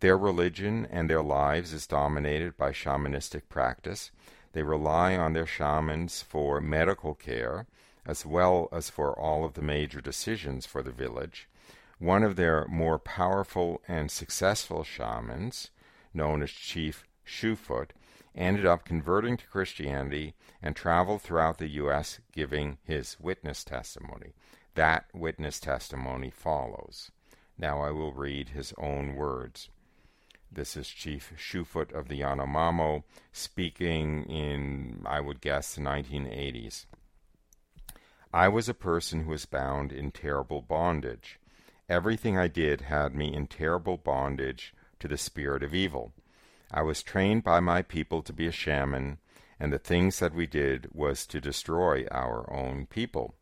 [0.00, 4.10] Their religion and their lives is dominated by shamanistic practice.
[4.52, 7.66] They rely on their shamans for medical care
[8.10, 11.48] as well as for all of the major decisions for the village.
[12.00, 15.70] One of their more powerful and successful shamans,
[16.12, 17.90] known as Chief Shoefoot,
[18.34, 22.18] ended up converting to Christianity and traveled throughout the U.S.
[22.32, 24.32] giving his witness testimony.
[24.74, 27.12] That witness testimony follows.
[27.56, 29.68] Now I will read his own words.
[30.50, 36.86] This is Chief Shoefoot of the Yanomamo speaking in, I would guess, the 1980s.
[38.32, 41.40] I was a person who was bound in terrible bondage.
[41.88, 46.12] Everything I did had me in terrible bondage to the spirit of evil.
[46.70, 49.18] I was trained by my people to be a shaman,
[49.58, 53.34] and the things that we did was to destroy our own people.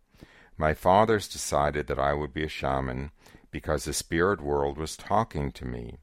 [0.57, 3.11] My fathers decided that I would be a shaman
[3.51, 5.99] because the spirit world was talking to me.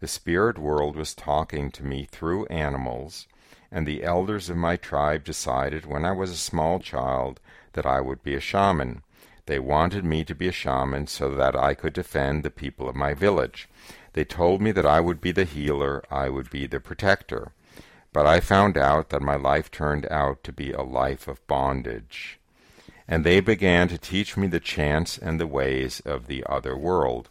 [0.00, 3.28] The spirit world was talking to me through animals,
[3.70, 7.38] and the elders of my tribe decided when I was a small child
[7.72, 9.02] that I would be a shaman.
[9.46, 12.94] They wanted me to be a shaman so that I could defend the people of
[12.94, 13.68] my village.
[14.12, 17.52] They told me that I would be the healer, I would be the protector.
[18.12, 22.38] But I found out that my life turned out to be a life of bondage.
[23.06, 27.28] And they began to teach me the chants and the ways of the other world.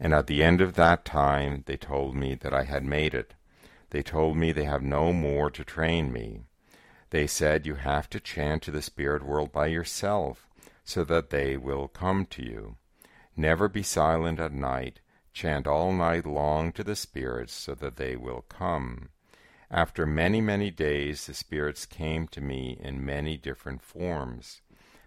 [0.00, 3.34] And at the end of that time, they told me that I had made it.
[3.90, 6.42] They told me they have no more to train me.
[7.14, 10.48] They said, You have to chant to the spirit world by yourself
[10.82, 12.74] so that they will come to you.
[13.36, 14.98] Never be silent at night.
[15.32, 19.10] Chant all night long to the spirits so that they will come.
[19.70, 24.60] After many, many days, the spirits came to me in many different forms.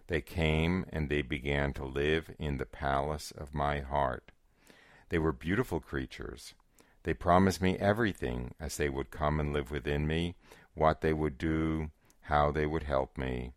[0.08, 4.32] They came and they began to live in the palace of my heart.
[5.10, 6.54] They were beautiful creatures.
[7.04, 10.36] They promised me everything as they would come and live within me,
[10.74, 11.92] what they would do,
[12.28, 13.52] how they would help me.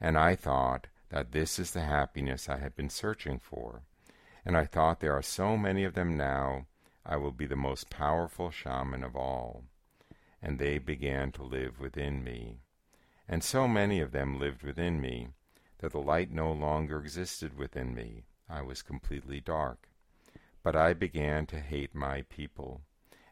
[0.00, 3.82] And I thought that this is the happiness I had been searching for.
[4.44, 6.66] And I thought there are so many of them now,
[7.06, 9.64] I will be the most powerful shaman of all
[10.42, 12.58] and they began to live within me.
[13.28, 15.28] And so many of them lived within me
[15.78, 18.24] that the light no longer existed within me.
[18.48, 19.88] I was completely dark.
[20.62, 22.82] But I began to hate my people,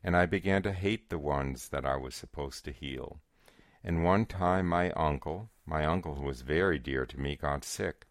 [0.03, 3.21] and I began to hate the ones that I was supposed to heal.
[3.83, 8.07] And one time my uncle, my uncle who was very dear to me, got sick.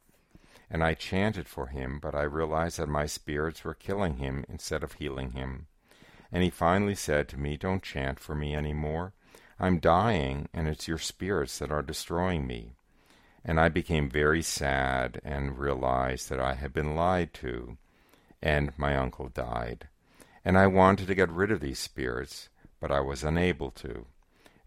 [0.70, 4.84] And I chanted for him, but I realized that my spirits were killing him instead
[4.84, 5.67] of healing him
[6.32, 9.13] and he finally said to me, Don't chant for me any more.
[9.59, 12.76] I'm dying, and it's your spirits that are destroying me.
[13.43, 17.78] And I became very sad and realized that I had been lied to,
[18.41, 19.88] and my uncle died.
[20.45, 22.49] And I wanted to get rid of these spirits,
[22.80, 24.05] but I was unable to.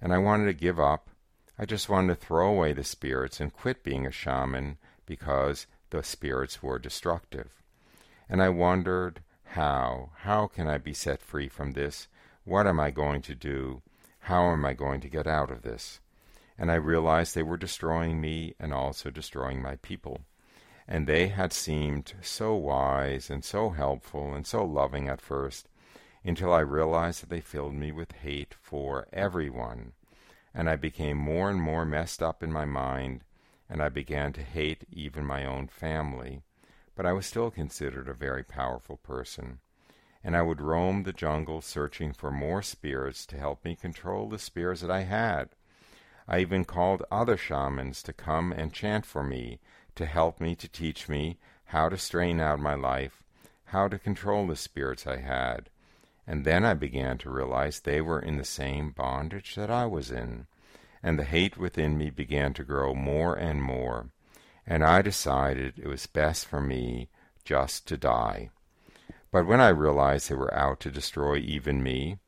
[0.02, 1.08] And I wanted to give up.
[1.56, 6.02] I just wanted to throw away the spirits and quit being a shaman because the
[6.02, 7.62] spirits were destructive.
[8.28, 10.10] And I wondered how?
[10.22, 12.08] How can I be set free from this?
[12.44, 13.82] What am I going to do?
[14.20, 16.00] How am I going to get out of this?
[16.58, 20.22] And I realized they were destroying me and also destroying my people.
[20.88, 25.68] And they had seemed so wise and so helpful and so loving at first,
[26.24, 29.92] until I realized that they filled me with hate for everyone.
[30.54, 33.24] And I became more and more messed up in my mind,
[33.68, 36.42] and I began to hate even my own family
[36.94, 39.60] but I was still considered a very powerful person,
[40.22, 44.38] and I would roam the jungle searching for more spirits to help me control the
[44.38, 45.50] spirits that I had.
[46.28, 49.58] I even called other shamans to come and chant for me,
[49.94, 53.22] to help me, to teach me how to strain out my life,
[53.66, 55.70] how to control the spirits I had.
[56.32, 60.10] And then I began to realize they were in the same bondage that I was
[60.10, 60.46] in,
[61.00, 64.08] and the hate within me began to grow more and more
[64.66, 67.08] and I decided it was best for me
[67.44, 68.50] just to die.
[69.30, 72.18] But when I realized they were out to destroy even me,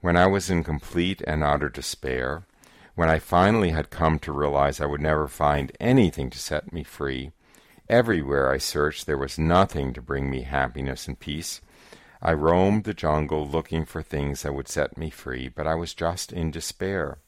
[0.00, 2.46] when I was in complete and utter despair,
[2.94, 6.82] when I finally had come to realize I would never find anything to set me
[6.82, 7.32] free,
[7.88, 11.60] everywhere I searched there was nothing to bring me happiness and peace.
[12.26, 15.94] I roamed the jungle looking for things that would set me free, but I was
[15.94, 17.18] just in despair.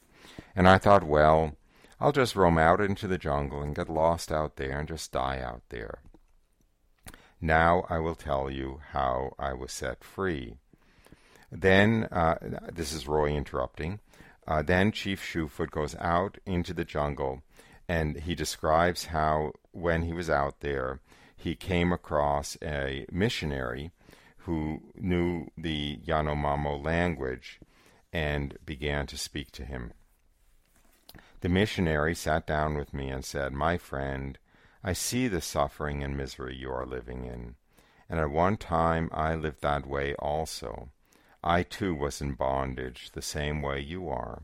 [0.57, 1.55] And I thought, well,
[2.01, 5.39] I'll just roam out into the jungle and get lost out there and just die
[5.39, 5.99] out there.
[7.39, 10.57] Now I will tell you how I was set free.
[11.49, 12.35] Then, uh,
[12.69, 14.01] this is Roy interrupting.
[14.45, 17.41] Uh, then Chief Shoefoot goes out into the jungle
[17.87, 20.99] and he describes how, when he was out there,
[21.37, 23.93] he came across a missionary
[24.49, 27.59] who knew the Yanomamo language
[28.11, 29.93] and began to speak to him.
[31.41, 34.39] The missionary sat down with me and said, My friend,
[34.83, 37.57] I see the suffering and misery you are living in,
[38.09, 40.89] and at one time I lived that way also.
[41.43, 44.41] I too was in bondage, the same way you are.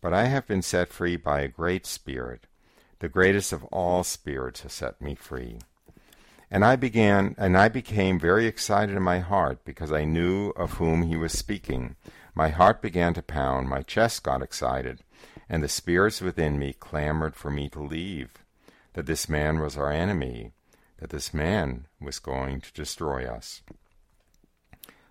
[0.00, 2.46] But I have been set free by a great spirit.
[3.00, 5.58] The greatest of all spirits has set me free.
[6.50, 10.74] And I began, and I became very excited in my heart because I knew of
[10.74, 11.96] whom he was speaking.
[12.34, 15.02] My heart began to pound, my chest got excited,
[15.48, 18.32] and the spirits within me clamored for me to leave,
[18.94, 20.52] that this man was our enemy,
[20.98, 23.62] that this man was going to destroy us.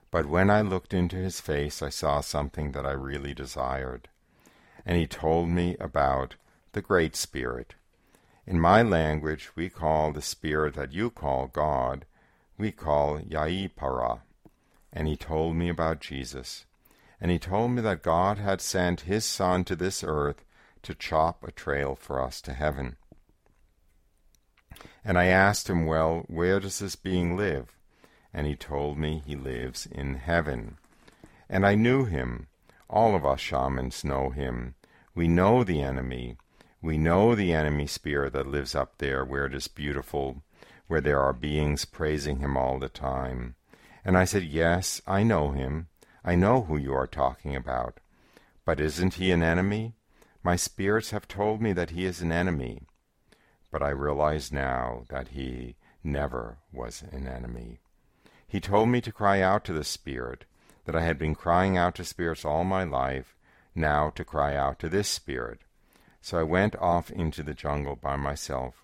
[0.09, 4.09] But when I looked into his face, I saw something that I really desired,
[4.85, 6.35] and he told me about
[6.71, 7.75] the Great Spirit.
[8.47, 12.05] In my language, we call the spirit that you call God,
[12.57, 14.21] we call Yaipara.
[14.91, 16.65] And he told me about Jesus
[17.19, 20.43] and he told me that God had sent his Son to this earth
[20.83, 22.97] to chop a trail for us to heaven.
[25.03, 27.75] And I asked him, Well, where does this being live?
[28.33, 30.77] And he told me he lives in heaven.
[31.49, 32.47] And I knew him.
[32.89, 34.75] All of us shamans know him.
[35.15, 36.37] We know the enemy.
[36.81, 40.43] We know the enemy spirit that lives up there where it is beautiful,
[40.87, 43.55] where there are beings praising him all the time.
[44.05, 45.87] And I said, Yes, I know him.
[46.23, 47.99] I know who you are talking about.
[48.63, 49.95] But isn't he an enemy?
[50.43, 52.83] My spirits have told me that he is an enemy.
[53.71, 57.79] But I realize now that he never was an enemy.
[58.47, 60.45] He told me to cry out to the spirit,
[60.85, 63.35] that I had been crying out to spirits all my life,
[63.75, 65.61] now to cry out to this spirit.
[66.27, 68.83] So I went off into the jungle by myself.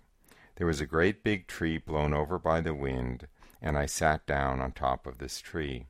[0.56, 3.28] There was a great big tree blown over by the wind,
[3.62, 5.88] and I sat down on top of this tree.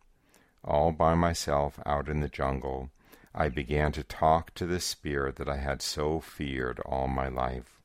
[0.64, 2.89] All by myself out in the jungle,
[3.36, 7.80] I began to talk to the spirit that I had so feared all my life.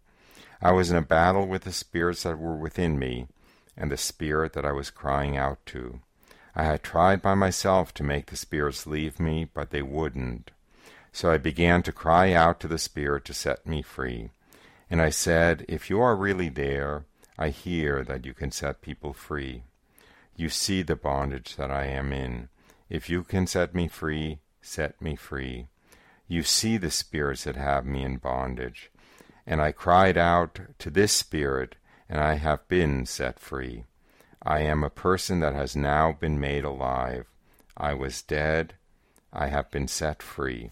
[0.63, 3.29] I was in a battle with the spirits that were within me
[3.77, 6.01] and the spirit that I was crying out to.
[6.57, 10.53] I had tried by myself to make the spirits leave me, but they wouldn't.
[11.13, 14.31] So I began to cry out to the spirit to set me free.
[14.91, 17.05] And I said, If you are really there,
[17.39, 19.65] I hear that you can set people free.
[20.37, 22.49] You see the bondage that I am in.
[22.89, 25.69] If you can set me free, set me free.
[26.27, 28.91] You see the spirits that have me in bondage.
[29.47, 31.77] And I cried out to this spirit,
[32.09, 33.85] and I have been set free.
[34.43, 37.27] I am a person that has now been made alive.
[37.77, 38.75] I was dead.
[39.33, 40.71] I have been set free.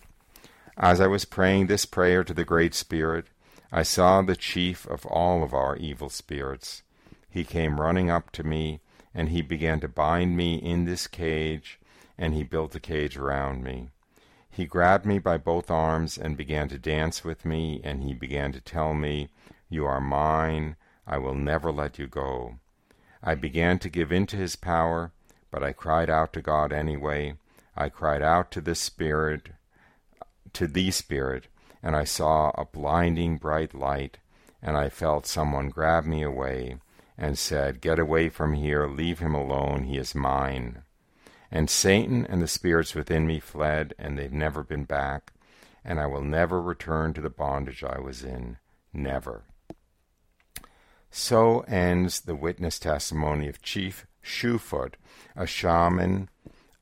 [0.79, 3.29] As I was praying this prayer to the Great Spirit,
[3.73, 6.83] I saw the chief of all of our evil spirits.
[7.31, 8.81] He came running up to me,
[9.15, 11.81] and he began to bind me in this cage,
[12.19, 13.89] and he built a cage around me.
[14.51, 18.53] He grabbed me by both arms and began to dance with me, and he began
[18.53, 19.31] to tell me,
[19.71, 22.59] You are mine, I will never let you go.
[23.23, 25.13] I began to give in to his power,
[25.51, 27.39] but I cried out to God anyway.
[27.75, 29.53] I cried out to the Spirit
[30.57, 31.49] to the Spirit,
[31.83, 34.17] and I saw a blinding bright light,
[34.63, 36.79] and I felt someone grab me away
[37.19, 40.83] and said, Get away from here, leave him alone, he is mine.
[41.51, 45.35] And Satan and the spirits within me fled, and they've never been back,
[45.85, 48.57] and I will never return to the bondage I was in.
[48.95, 49.43] Never.
[51.11, 54.95] So ends the witness testimony of Chief Shoefoot,
[55.37, 56.31] a shaman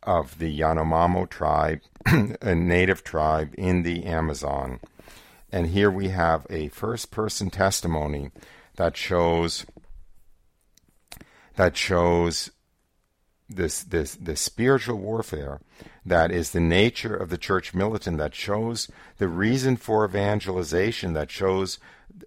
[0.04, 4.80] of the Yanomamo tribe, a native tribe in the Amazon.
[5.50, 8.30] And here we have a first person testimony
[8.76, 9.66] that shows
[11.56, 12.50] that shows
[13.48, 15.60] this this this spiritual warfare
[16.04, 21.30] that is the nature of the church militant that shows the reason for evangelization that
[21.30, 21.78] shows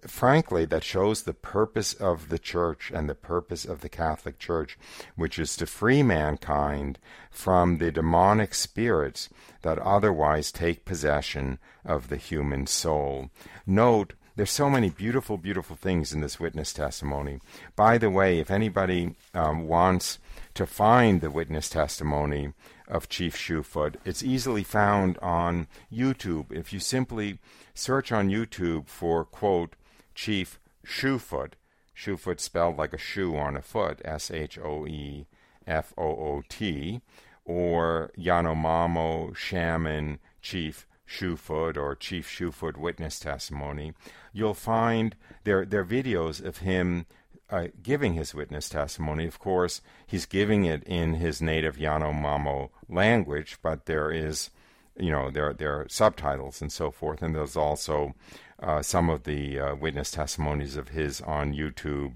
[0.06, 4.78] frankly, that shows the purpose of the church and the purpose of the Catholic Church,
[5.16, 6.98] which is to free mankind
[7.30, 9.28] from the demonic spirits
[9.62, 13.30] that otherwise take possession of the human soul.
[13.66, 17.40] Note, there's so many beautiful, beautiful things in this witness testimony.
[17.74, 20.20] By the way, if anybody um, wants
[20.54, 22.52] to find the witness testimony
[22.86, 26.52] of Chief Shoefoot, it's easily found on YouTube.
[26.52, 27.40] If you simply
[27.74, 29.74] search on YouTube for, quote,
[30.18, 31.52] Chief Shoefoot,
[31.94, 35.28] Shoefoot spelled like a shoe on a foot, S H O E
[35.64, 37.00] F O O T,
[37.44, 43.94] or Yanomamo Shaman Chief Shoefoot or Chief Shoefoot witness testimony,
[44.32, 45.14] you'll find
[45.44, 47.06] their their videos of him
[47.48, 49.24] uh, giving his witness testimony.
[49.24, 54.50] Of course, he's giving it in his native Yanomamo language, but there is,
[54.98, 58.16] you know, there there are subtitles and so forth, and there's also
[58.62, 62.14] uh, some of the uh, witness testimonies of his on YouTube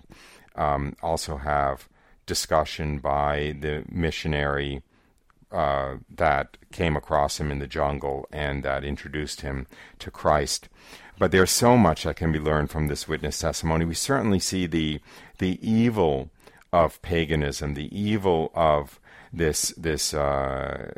[0.57, 1.89] um, also have
[2.27, 4.83] discussion by the missionary
[5.51, 9.67] uh, that came across him in the jungle and that introduced him
[9.99, 10.69] to Christ.
[11.19, 13.85] But there's so much that can be learned from this witness testimony.
[13.85, 15.01] We certainly see the
[15.39, 16.31] the evil
[16.73, 18.99] of paganism, the evil of
[19.33, 20.93] this this uh,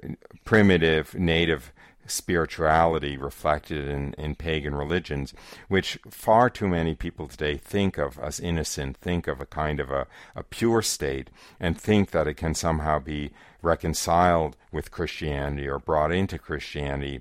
[0.45, 1.73] primitive native
[2.07, 5.35] spirituality reflected in, in pagan religions,
[5.69, 9.91] which far too many people today think of as innocent, think of a kind of
[9.91, 13.31] a, a pure state, and think that it can somehow be
[13.63, 17.21] reconciled with Christianity or brought into Christianity.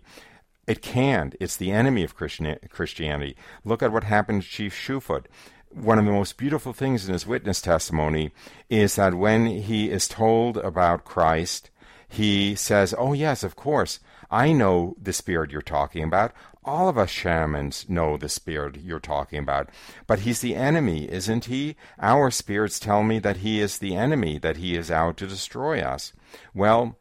[0.68, 1.36] It can't.
[1.40, 3.36] It's the enemy of Christian, Christianity.
[3.66, 5.26] Look at what happened to Chief Shoefoot
[5.74, 8.32] one of the most beautiful things in his witness testimony
[8.70, 11.70] is that when he is told about Christ,
[12.08, 14.00] he says, Oh, yes, of course,
[14.34, 16.34] I know the spirit you're talking about.
[16.66, 19.70] All of us shamans know the spirit you're talking about.
[20.08, 21.76] But he's the enemy, isn't he?
[22.00, 25.82] Our spirits tell me that he is the enemy, that he is out to destroy
[25.82, 26.14] us.
[26.52, 26.98] Well,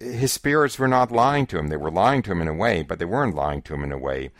[0.00, 1.68] his spirits were not lying to him.
[1.68, 3.92] They were lying to him in a way, but they weren't lying to him in
[3.92, 4.30] a way.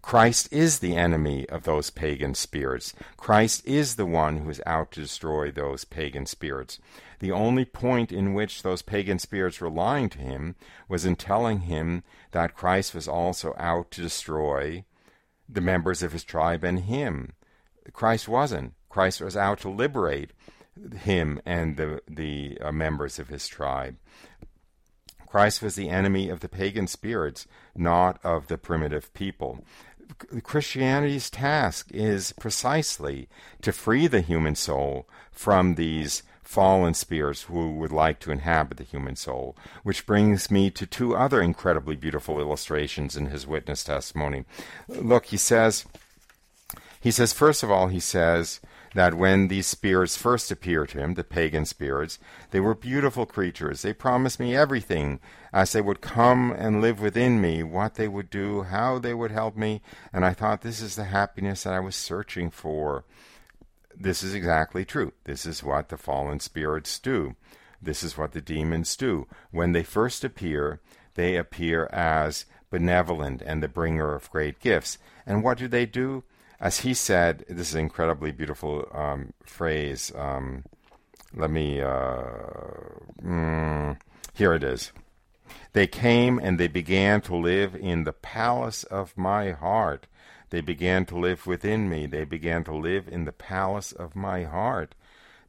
[0.00, 2.94] Christ is the enemy of those pagan spirits.
[3.16, 6.78] Christ is the one who is out to destroy those pagan spirits.
[7.18, 10.56] The only point in which those pagan spirits were lying to him
[10.88, 14.84] was in telling him that Christ was also out to destroy
[15.48, 17.34] the members of his tribe and him.
[17.92, 18.74] Christ wasn't.
[18.88, 20.32] Christ was out to liberate
[21.02, 23.96] him and the the uh, members of his tribe.
[25.32, 29.64] Christ was the enemy of the pagan spirits, not of the primitive people.
[30.42, 33.30] Christianity's task is precisely
[33.62, 38.84] to free the human soul from these fallen spirits who would like to inhabit the
[38.84, 39.56] human soul.
[39.84, 44.44] Which brings me to two other incredibly beautiful illustrations in his witness testimony.
[44.86, 45.86] Look, he says,
[47.00, 48.60] he says, first of all, he says
[48.94, 52.18] that when these spirits first appeared to him, the pagan spirits,
[52.50, 53.82] they were beautiful creatures.
[53.82, 55.20] They promised me everything
[55.52, 59.30] as they would come and live within me, what they would do, how they would
[59.30, 59.82] help me,
[60.12, 63.04] and I thought this is the happiness that I was searching for
[63.98, 65.12] this is exactly true.
[65.24, 67.36] This is what the fallen spirits do.
[67.80, 69.26] This is what the demons do.
[69.50, 70.80] When they first appear,
[71.14, 74.98] they appear as benevolent and the bringer of great gifts.
[75.26, 76.24] And what do they do?
[76.62, 80.12] As he said, this is an incredibly beautiful um, phrase.
[80.14, 80.62] Um,
[81.34, 82.20] let me, uh,
[83.20, 83.98] mm,
[84.32, 84.92] here it is.
[85.72, 90.06] They came and they began to live in the palace of my heart.
[90.50, 92.06] They began to live within me.
[92.06, 94.94] They began to live in the palace of my heart.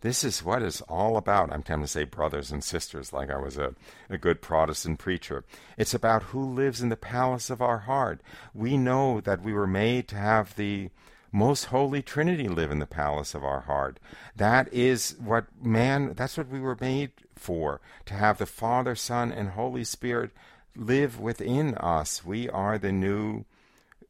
[0.04, 1.54] This is what it's all about.
[1.54, 3.74] I'm tempted to say brothers and sisters, like I was a,
[4.10, 5.45] a good Protestant preacher.
[5.78, 8.20] It's about who lives in the palace of our heart.
[8.54, 10.89] We know that we were made to have the
[11.32, 13.97] most holy Trinity live in the palace of our heart.
[14.36, 19.32] That is what man, that's what we were made for, to have the Father, Son,
[19.32, 20.32] and Holy Spirit
[20.76, 22.26] live within us.
[22.26, 23.45] We are the new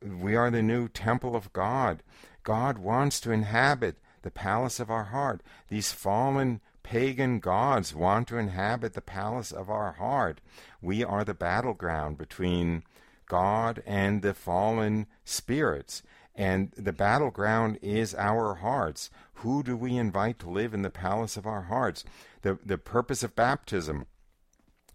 [0.02, 2.02] we are the new temple of God.
[2.44, 5.42] God wants to inhabit the palace of our heart.
[5.70, 10.42] These fallen pagan gods want to inhabit the palace of our heart.
[10.82, 12.84] We are the battleground between
[13.28, 16.04] God and the fallen spirits.
[16.36, 19.10] And the battleground is our hearts.
[19.36, 22.04] Who do we invite to live in the palace of our hearts?
[22.42, 24.08] The, the purpose of baptism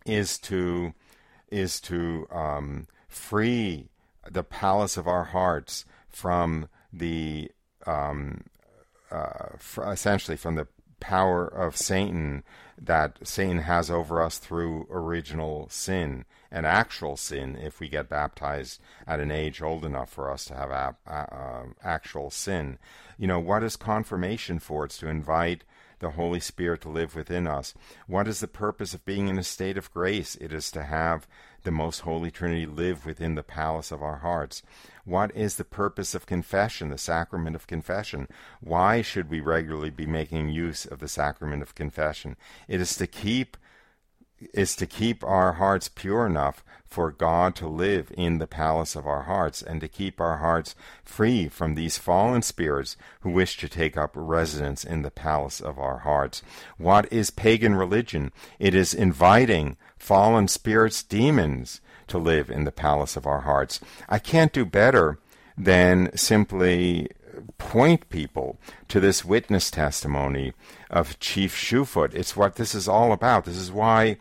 [0.04, 0.94] is to,
[1.50, 3.88] is to um, free
[4.30, 7.50] the palace of our hearts from the
[7.86, 8.42] um,
[9.10, 10.68] uh, essentially from the
[11.00, 12.42] power of Satan
[12.80, 18.80] that Satan has over us through original sin and actual sin if we get baptized
[19.06, 22.78] at an age old enough for us to have a, uh, actual sin.
[23.18, 24.84] You know, what is confirmation for?
[24.84, 25.64] It's to invite
[25.98, 27.74] the Holy Spirit to live within us.
[28.06, 30.36] What is the purpose of being in a state of grace?
[30.36, 31.26] It is to have
[31.64, 34.62] the most holy Trinity live within the palace of our hearts.
[35.08, 38.28] What is the purpose of confession, the sacrament of confession?
[38.60, 42.36] Why should we regularly be making use of the sacrament of confession?
[42.68, 43.56] It is to keep
[44.52, 49.06] is to keep our hearts pure enough for God to live in the palace of
[49.06, 53.68] our hearts and to keep our hearts free from these fallen spirits who wish to
[53.68, 56.42] take up residence in the palace of our hearts.
[56.76, 58.30] What is pagan religion?
[58.60, 63.80] It is inviting fallen spirits, demons, to live in the palace of our hearts.
[64.08, 65.18] I can't do better
[65.56, 67.08] than simply
[67.58, 70.52] point people to this witness testimony
[70.90, 72.14] of Chief Shoefoot.
[72.14, 73.44] It's what this is all about.
[73.44, 74.18] This is why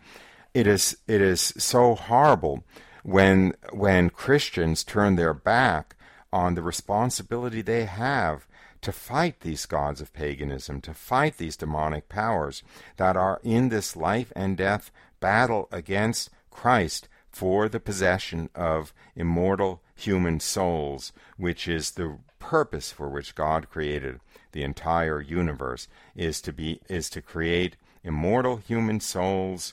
[0.54, 2.64] it is it is so horrible
[3.02, 5.96] when when Christians turn their back
[6.32, 8.46] on the responsibility they have
[8.80, 12.62] to fight these gods of paganism, to fight these demonic powers
[12.96, 17.08] that are in this life and death battle against Christ
[17.38, 24.18] for the possession of immortal human souls, which is the purpose for which God created
[24.50, 25.86] the entire universe
[26.16, 29.72] is to be is to create immortal human souls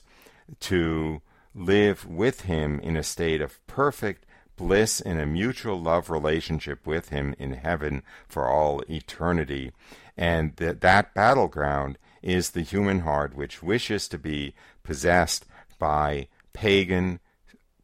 [0.60, 1.20] to
[1.56, 7.08] live with him in a state of perfect bliss in a mutual love relationship with
[7.08, 9.72] him in heaven for all eternity.
[10.16, 14.54] And that that battleground is the human heart which wishes to be
[14.84, 15.46] possessed
[15.80, 17.18] by pagan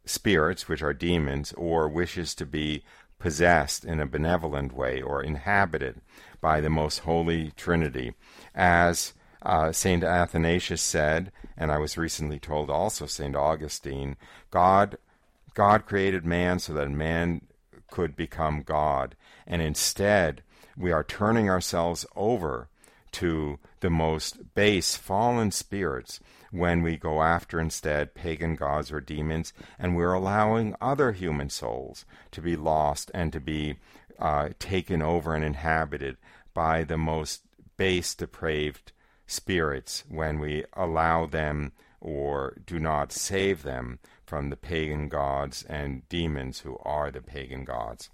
[0.05, 2.83] spirits which are demons or wishes to be
[3.19, 6.01] possessed in a benevolent way or inhabited
[6.41, 8.13] by the most holy Trinity.
[8.53, 10.03] As uh, St.
[10.03, 13.35] Athanasius said, and I was recently told also St.
[13.35, 14.17] Augustine,
[14.51, 14.97] God,
[15.53, 17.41] God created man so that man
[17.89, 19.15] could become God.
[19.47, 20.41] And instead,
[20.75, 22.67] we are turning ourselves over
[23.13, 26.19] to the most base fallen spirits
[26.53, 32.05] when we go after instead pagan gods or demons, and we're allowing other human souls
[32.29, 33.75] to be lost and to be
[34.19, 36.15] uh, taken over and inhabited
[36.53, 37.41] by the most
[37.75, 38.91] base, depraved
[39.25, 46.07] spirits when we allow them or do not save them from the pagan gods and
[46.07, 48.11] demons who are the pagan gods.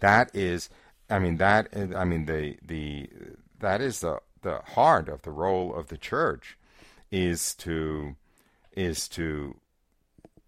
[0.00, 0.68] That is,
[1.08, 3.08] I mean, that I mean the the
[3.60, 6.56] that is the the heart of the role of the church
[7.10, 8.16] is to
[8.72, 9.56] is to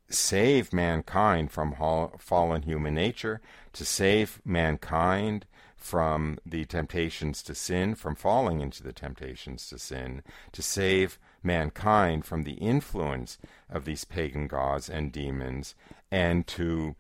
[0.09, 1.75] save mankind from
[2.19, 3.41] fallen human nature,
[3.73, 5.47] to save mankind
[5.77, 12.25] from the temptations to sin, from falling into the temptations to sin, to save mankind
[12.25, 13.39] from the influence
[13.69, 15.75] of these pagan gods and demons,
[16.11, 16.95] and to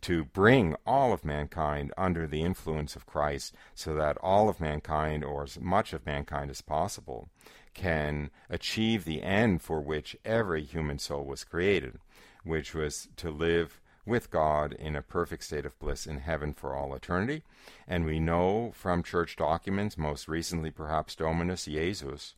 [0.00, 5.24] to bring all of mankind under the influence of Christ so that all of mankind,
[5.24, 7.28] or as much of mankind as possible,
[7.78, 11.98] can achieve the end for which every human soul was created,
[12.42, 16.74] which was to live with God in a perfect state of bliss in heaven for
[16.74, 17.44] all eternity.
[17.86, 22.34] And we know from church documents, most recently perhaps Dominus Jesus,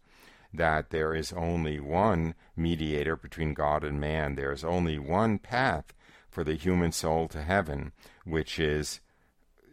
[0.52, 4.34] that there is only one mediator between God and man.
[4.34, 5.94] There is only one path
[6.28, 7.92] for the human soul to heaven,
[8.24, 9.00] which is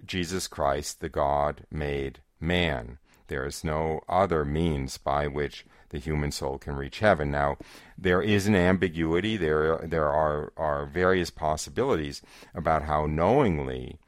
[0.06, 3.00] Jesus Christ, the God made man.
[3.28, 7.32] There is no other means by which the human soul can reach heaven.
[7.32, 7.58] Now,
[7.98, 9.38] there is an ambiguity.
[9.38, 12.22] There, there are, are various possibilities
[12.54, 14.00] about how knowingly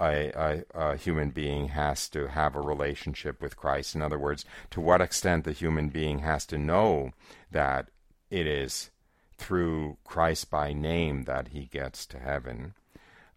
[0.00, 3.94] a, a, a, human being has to have a relationship with Christ.
[3.94, 7.12] In other words, to what extent the human being has to know
[7.50, 7.88] that
[8.30, 8.90] it is
[9.36, 12.74] through Christ by name that he gets to heaven.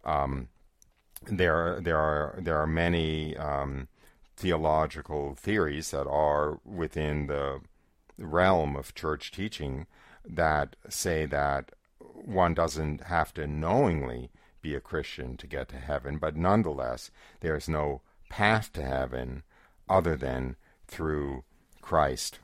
[0.03, 0.49] Um,
[1.23, 3.88] there, there are there are many um,
[4.36, 7.61] theological theories that are within the
[8.17, 9.88] realm of church teaching
[10.27, 11.71] that say that
[12.13, 14.31] one doesn't have to knowingly
[14.61, 17.11] be a Christian to get to heaven, but nonetheless,
[17.41, 19.43] there's no path to heaven
[19.88, 20.55] other than
[20.88, 21.43] through
[21.81, 22.39] Christ.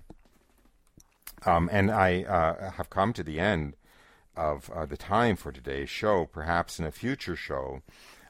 [1.46, 3.76] Um, and I uh, have come to the end
[4.36, 6.26] of uh, the time for today's show.
[6.26, 7.82] Perhaps in a future show,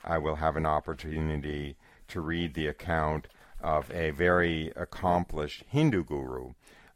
[0.03, 1.75] I will have an opportunity
[2.07, 3.27] to read the account
[3.61, 6.53] of a very accomplished Hindu guru.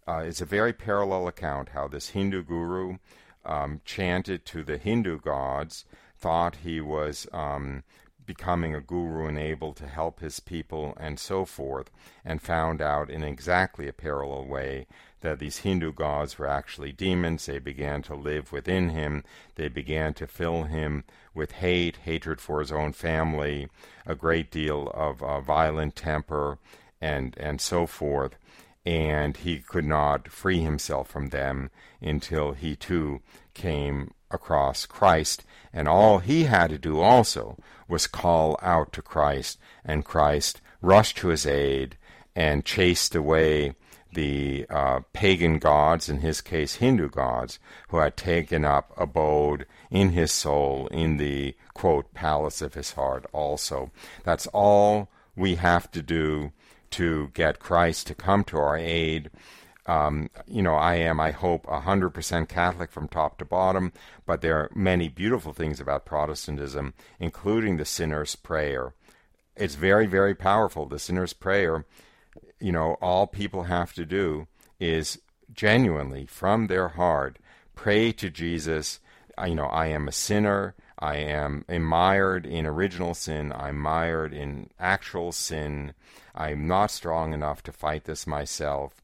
[0.07, 2.97] Uh, it's a very parallel account how this Hindu guru
[3.45, 5.85] um, chanted to the Hindu gods,
[6.17, 7.83] thought he was um,
[8.25, 11.91] becoming a guru and able to help his people and so forth,
[12.23, 14.87] and found out in exactly a parallel way
[15.21, 17.45] that these Hindu gods were actually demons.
[17.45, 19.23] They began to live within him.
[19.55, 21.03] They began to fill him
[21.33, 23.67] with hate, hatred for his own family,
[24.05, 26.59] a great deal of uh, violent temper,
[27.01, 28.35] and and so forth.
[28.85, 31.71] And he could not free himself from them
[32.01, 33.21] until he too
[33.55, 35.43] came across Christ.
[35.75, 37.57] And all he had to do also
[37.89, 41.97] was call out to Christ, and Christ rushed to his aid
[42.33, 43.75] and chased away
[44.13, 47.59] the uh, pagan gods, in his case Hindu gods,
[47.89, 53.25] who had taken up abode in his soul in the, quote, palace of his heart
[53.33, 53.91] also.
[54.23, 56.53] That's all we have to do
[56.91, 59.29] to get Christ to come to our aid.
[59.87, 63.93] Um, you know, I am, I hope, 100% Catholic from top to bottom,
[64.25, 68.95] but there are many beautiful things about Protestantism, including the sinner's prayer.
[69.55, 70.87] It's very, very powerful.
[70.87, 71.85] The sinner's prayer
[72.59, 74.47] you know, all people have to do
[74.79, 75.19] is
[75.53, 77.37] genuinely, from their heart,
[77.75, 78.99] pray to Jesus.
[79.45, 80.75] You know, I am a sinner.
[80.97, 83.51] I am mired in original sin.
[83.53, 85.93] I'm mired in actual sin.
[86.33, 89.01] I'm not strong enough to fight this myself.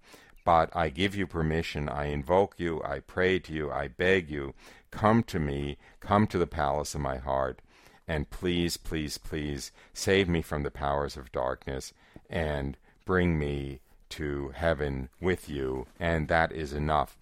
[0.52, 1.88] But I give you permission.
[1.88, 2.82] I invoke you.
[2.84, 3.72] I pray to you.
[3.72, 4.54] I beg you.
[4.92, 5.78] Come to me.
[6.02, 7.62] Come to the palace of my heart.
[8.06, 11.94] And please, please, please save me from the powers of darkness
[12.30, 12.76] and
[13.06, 13.80] bring me
[14.10, 17.18] to heaven with you, and that is enough.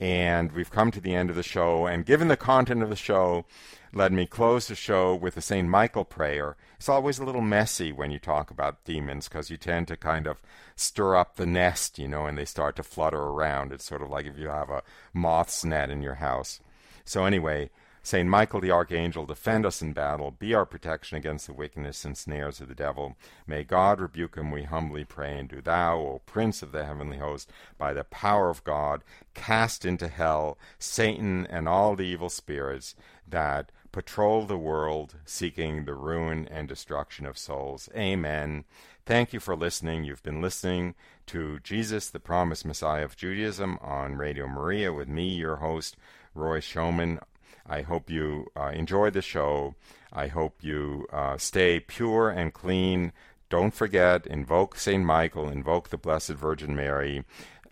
[0.00, 2.96] And we've come to the end of the show, and given the content of the
[2.96, 3.44] show,
[3.92, 5.68] let me close the show with the St.
[5.68, 6.56] Michael prayer.
[6.76, 10.26] It's always a little messy when you talk about demons because you tend to kind
[10.26, 10.40] of
[10.74, 13.72] stir up the nest, you know, and they start to flutter around.
[13.72, 14.82] It's sort of like if you have a
[15.12, 16.60] moth's net in your house.
[17.04, 17.68] So, anyway,
[18.02, 22.16] Saint Michael the Archangel, defend us in battle, be our protection against the wickedness and
[22.16, 23.16] snares of the devil.
[23.46, 27.18] May God rebuke him, we humbly pray, and do thou, O Prince of the heavenly
[27.18, 29.02] host, by the power of God,
[29.34, 32.94] cast into hell Satan and all the evil spirits
[33.28, 37.88] that patrol the world, seeking the ruin and destruction of souls.
[37.94, 38.64] Amen.
[39.04, 40.04] Thank you for listening.
[40.04, 40.94] You've been listening
[41.26, 45.96] to Jesus, the Promised Messiah of Judaism, on Radio Maria with me, your host,
[46.34, 47.18] Roy Schoeman.
[47.66, 49.74] I hope you uh, enjoy the show.
[50.12, 53.12] I hope you uh, stay pure and clean.
[53.48, 55.04] Don't forget, invoke St.
[55.04, 57.24] Michael, invoke the Blessed Virgin Mary,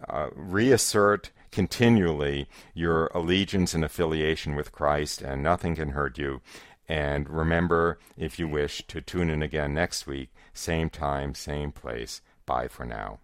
[0.09, 6.41] uh, reassert continually your allegiance and affiliation with Christ, and nothing can hurt you.
[6.89, 12.23] And remember, if you wish, to tune in again next week, same time, same place.
[12.47, 13.19] Bye for now.